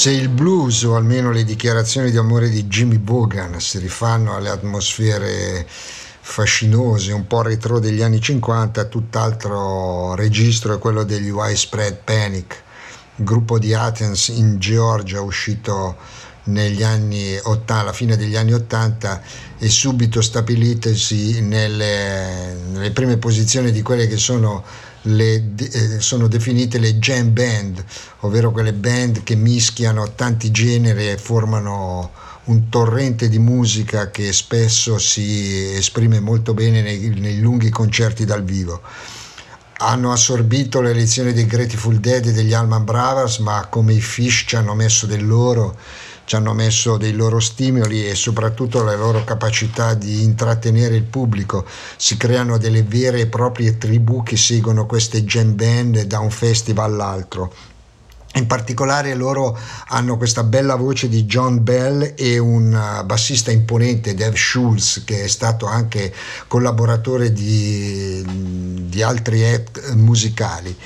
Se 0.00 0.10
il 0.10 0.30
blues 0.30 0.84
o 0.84 0.96
almeno 0.96 1.30
le 1.30 1.44
dichiarazioni 1.44 2.10
di 2.10 2.16
amore 2.16 2.48
di 2.48 2.64
Jimmy 2.64 2.96
Bogan 2.96 3.60
si 3.60 3.78
rifanno 3.78 4.34
alle 4.34 4.48
atmosfere 4.48 5.66
fascinose, 5.68 7.12
un 7.12 7.26
po' 7.26 7.42
retro 7.42 7.78
degli 7.78 8.00
anni 8.00 8.18
50, 8.18 8.86
tutt'altro 8.86 10.14
registro 10.14 10.74
è 10.74 10.78
quello 10.78 11.04
degli 11.04 11.28
Widespread 11.28 11.98
Panic, 12.02 12.62
gruppo 13.14 13.58
di 13.58 13.74
Athens 13.74 14.28
in 14.28 14.58
Georgia 14.58 15.20
uscito 15.20 15.98
negli 16.44 16.82
anni 16.82 17.36
80, 17.36 17.74
alla 17.74 17.92
fine 17.92 18.16
degli 18.16 18.36
anni 18.36 18.54
80 18.54 19.20
e 19.58 19.68
subito 19.68 20.22
stabilitesi 20.22 21.42
nelle, 21.42 22.56
nelle 22.70 22.90
prime 22.92 23.18
posizioni 23.18 23.70
di 23.70 23.82
quelle 23.82 24.06
che 24.06 24.16
sono 24.16 24.64
le, 25.02 25.54
eh, 25.56 26.00
sono 26.00 26.28
definite 26.28 26.78
le 26.78 26.98
jam 26.98 27.32
band, 27.32 27.84
ovvero 28.20 28.50
quelle 28.50 28.72
band 28.72 29.22
che 29.22 29.34
mischiano 29.34 30.12
tanti 30.14 30.50
generi 30.50 31.08
e 31.10 31.16
formano 31.16 32.10
un 32.44 32.68
torrente 32.68 33.28
di 33.28 33.38
musica 33.38 34.10
che 34.10 34.32
spesso 34.32 34.98
si 34.98 35.72
esprime 35.74 36.20
molto 36.20 36.54
bene 36.54 36.82
nei, 36.82 37.08
nei 37.18 37.38
lunghi 37.38 37.70
concerti 37.70 38.24
dal 38.24 38.42
vivo. 38.42 38.80
Hanno 39.82 40.12
assorbito 40.12 40.82
le 40.82 40.92
lezioni 40.92 41.32
dei 41.32 41.46
Grateful 41.46 41.98
Dead 42.00 42.26
e 42.26 42.32
degli 42.32 42.52
Alman 42.52 42.84
Brothers, 42.84 43.38
ma 43.38 43.66
come 43.70 43.94
i 43.94 44.00
Fish 44.00 44.44
ci 44.46 44.56
hanno 44.56 44.74
messo 44.74 45.06
del 45.06 45.26
loro 45.26 45.78
ci 46.30 46.36
hanno 46.36 46.54
messo 46.54 46.96
dei 46.96 47.12
loro 47.12 47.40
stimoli 47.40 48.06
e 48.06 48.14
soprattutto 48.14 48.84
la 48.84 48.94
loro 48.94 49.24
capacità 49.24 49.94
di 49.94 50.22
intrattenere 50.22 50.94
il 50.94 51.02
pubblico. 51.02 51.66
Si 51.96 52.16
creano 52.16 52.56
delle 52.56 52.84
vere 52.84 53.22
e 53.22 53.26
proprie 53.26 53.78
tribù 53.78 54.22
che 54.22 54.36
seguono 54.36 54.86
queste 54.86 55.24
jam 55.24 55.56
band 55.56 56.02
da 56.02 56.20
un 56.20 56.30
festival 56.30 56.92
all'altro. 56.92 57.52
In 58.34 58.46
particolare 58.46 59.12
loro 59.14 59.58
hanno 59.88 60.16
questa 60.16 60.44
bella 60.44 60.76
voce 60.76 61.08
di 61.08 61.24
John 61.24 61.64
Bell 61.64 62.14
e 62.16 62.38
un 62.38 62.74
uh, 62.74 63.04
bassista 63.04 63.50
imponente, 63.50 64.14
Dave 64.14 64.36
Schulz, 64.36 65.02
che 65.04 65.24
è 65.24 65.26
stato 65.26 65.66
anche 65.66 66.14
collaboratore 66.46 67.32
di, 67.32 68.24
di 68.86 69.02
altri 69.02 69.44
act 69.44 69.94
musicali. 69.94 70.76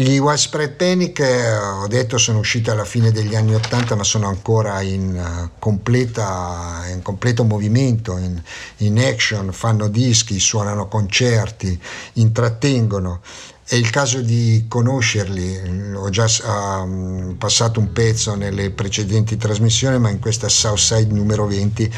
Gli 0.00 0.18
Widespread 0.18 0.74
Panic, 0.74 1.18
eh, 1.18 1.56
ho 1.56 1.88
detto, 1.88 2.18
sono 2.18 2.38
usciti 2.38 2.70
alla 2.70 2.84
fine 2.84 3.10
degli 3.10 3.34
anni 3.34 3.56
Ottanta, 3.56 3.96
ma 3.96 4.04
sono 4.04 4.28
ancora 4.28 4.80
in, 4.80 5.12
uh, 5.12 5.58
completa, 5.58 6.84
in 6.92 7.02
completo 7.02 7.42
movimento, 7.42 8.16
in, 8.16 8.40
in, 8.76 9.00
action, 9.00 9.52
fanno 9.52 9.88
dischi, 9.88 10.38
suonano 10.38 10.86
concerti, 10.86 11.76
intrattengono. 12.12 13.22
È 13.64 13.74
il 13.74 13.90
caso 13.90 14.20
di 14.20 14.66
conoscerli, 14.68 15.92
ho 15.96 16.08
già 16.10 16.26
uh, 16.26 17.36
passato 17.36 17.80
un 17.80 17.90
pezzo 17.92 18.36
nelle 18.36 18.70
precedenti 18.70 19.36
trasmissioni, 19.36 19.98
ma 19.98 20.10
in 20.10 20.20
questa 20.20 20.48
Southside 20.48 21.12
numero 21.12 21.44
20 21.44 21.92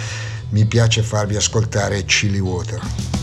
mi 0.53 0.65
piace 0.65 1.03
farvi 1.03 1.37
ascoltare 1.37 2.07
Chili 2.07 2.39
Water. 2.39 3.20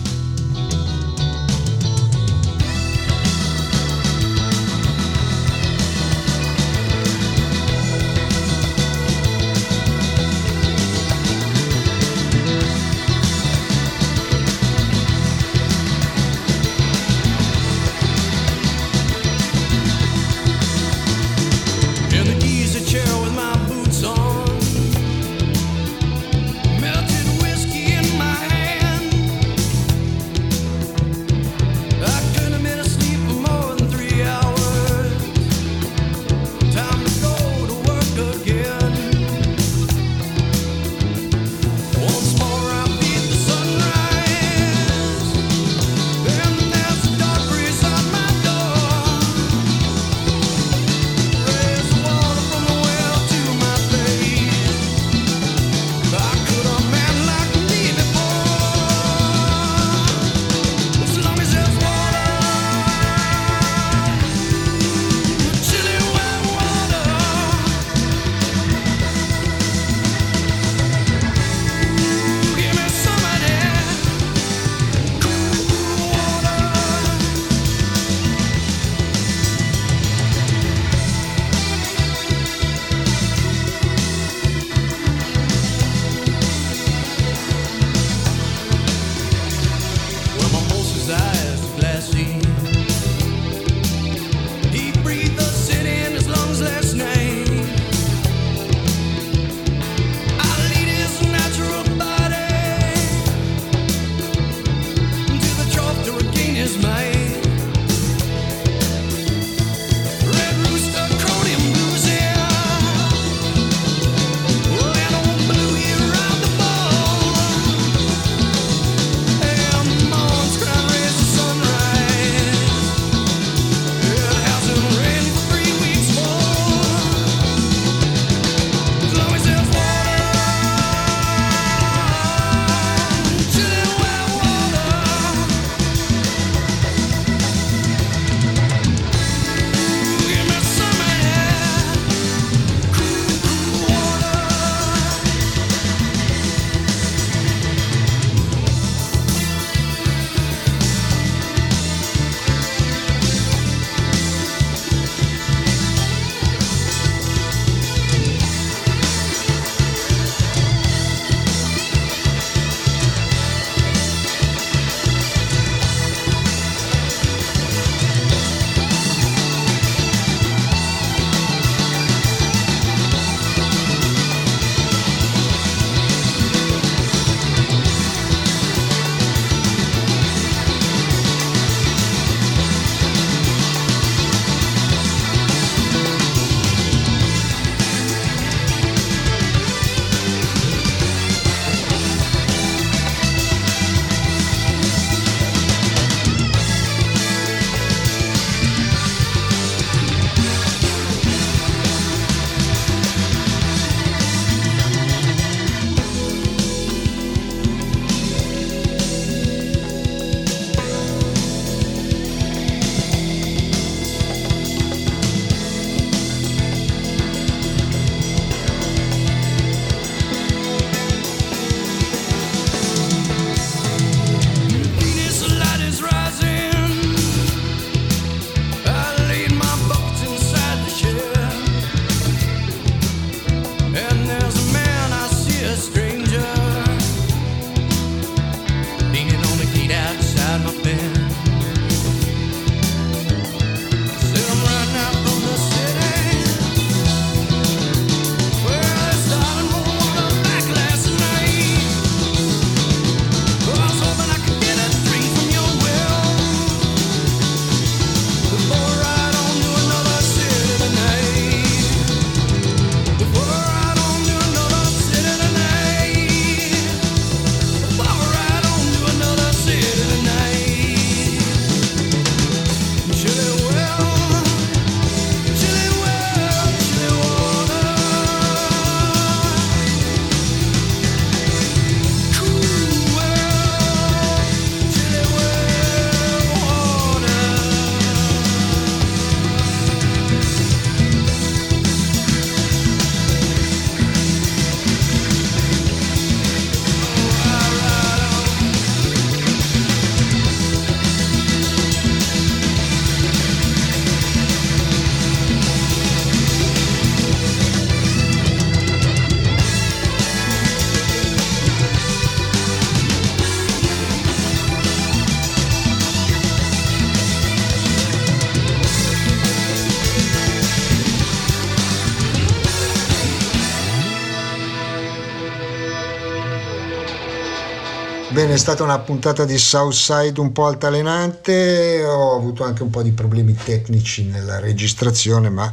Bene, 328.48 328.60
è 328.60 328.64
stata 328.64 328.84
una 328.84 329.00
puntata 329.00 329.44
di 329.44 329.58
Southside 329.58 330.40
un 330.40 330.54
po' 330.54 330.68
altalenante, 330.68 332.02
ho 332.06 332.34
avuto 332.34 332.64
anche 332.64 332.82
un 332.82 332.90
po' 332.90 333.02
di 333.02 333.12
problemi 333.12 333.54
tecnici 333.54 334.24
nella 334.24 334.62
registrazione, 334.62 335.50
ma 335.50 335.70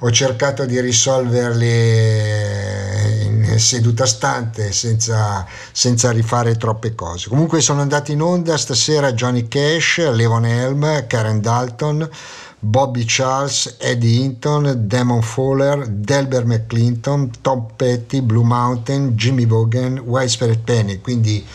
ho 0.00 0.10
cercato 0.10 0.64
di 0.66 0.80
risolverli 0.80 1.70
in 3.22 3.56
seduta 3.56 4.04
stante 4.04 4.72
senza, 4.72 5.46
senza 5.70 6.10
rifare 6.10 6.56
troppe 6.56 6.96
cose. 6.96 7.28
Comunque 7.28 7.60
sono 7.60 7.82
andati 7.82 8.10
in 8.10 8.22
onda 8.22 8.56
stasera 8.56 9.12
Johnny 9.12 9.46
Cash, 9.46 9.98
Levon 9.98 10.44
Helm, 10.44 11.06
Karen 11.06 11.40
Dalton, 11.40 12.10
Bobby 12.58 13.04
Charles, 13.06 13.76
Eddie 13.78 14.24
Hinton, 14.24 14.74
Damon 14.88 15.22
Fowler, 15.22 15.86
Delbert 15.86 16.46
McClinton, 16.46 17.30
Tom 17.40 17.68
Petty, 17.76 18.22
Blue 18.22 18.42
Mountain, 18.42 19.10
Jimmy 19.14 19.46
Vaughan, 19.46 20.00
Widespread 20.00 20.58
Penny, 20.64 21.00
quindi 21.00 21.46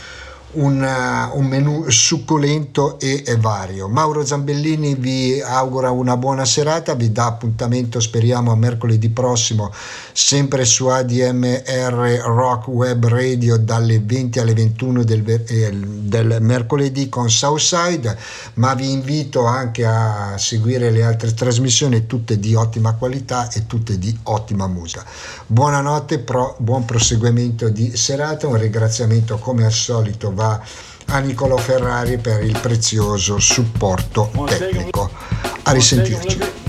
un, 0.57 0.81
uh, 0.81 1.37
un 1.37 1.45
menù 1.45 1.89
succulento 1.89 2.99
e, 2.99 3.23
e, 3.25 3.35
vario. 3.37 3.87
Mauro 3.87 4.25
Zambellini 4.25 4.95
vi 4.95 5.41
augura 5.41 5.91
una 5.91 6.17
buona 6.17 6.45
serata, 6.45 6.95
vi 6.95 7.11
dà 7.11 7.25
appuntamento 7.25 7.99
speriamo 7.99 8.51
a 8.51 8.55
mercoledì 8.55 9.09
prossimo 9.09 9.71
sempre 10.13 10.65
su 10.65 10.87
ADMR 10.87 12.21
Rock 12.25 12.67
Web 12.67 13.07
Radio 13.07 13.57
dalle 13.57 13.99
20 13.99 14.39
alle 14.39 14.53
21 14.53 15.03
del, 15.03 15.43
eh, 15.47 15.71
del 15.73 16.37
mercoledì 16.41 17.07
con 17.07 17.29
Southside, 17.29 18.17
ma 18.55 18.73
vi 18.73 18.91
invito 18.91 19.45
anche 19.45 19.85
a 19.85 20.35
seguire 20.37 20.89
le 20.89 21.03
altre 21.03 21.33
trasmissioni 21.33 22.07
tutte 22.07 22.39
di 22.39 22.55
ottima 22.55 22.93
qualità 22.93 23.49
e 23.51 23.67
tutte 23.67 23.99
di 23.99 24.17
ottima 24.23 24.67
musica. 24.67 25.05
Buonanotte, 25.45 26.19
pro, 26.19 26.55
buon 26.59 26.85
proseguimento 26.85 27.69
di 27.69 27.95
serata, 27.95 28.47
un 28.47 28.57
ringraziamento 28.57 29.37
come 29.37 29.65
al 29.65 29.71
solito 29.71 30.33
va 30.33 30.46
a 30.51 31.19
Niccolò 31.19 31.57
Ferrari 31.57 32.17
per 32.17 32.43
il 32.43 32.57
prezioso 32.59 33.39
supporto 33.39 34.31
tecnico. 34.45 35.09
A 35.63 35.71
risentirci. 35.71 36.66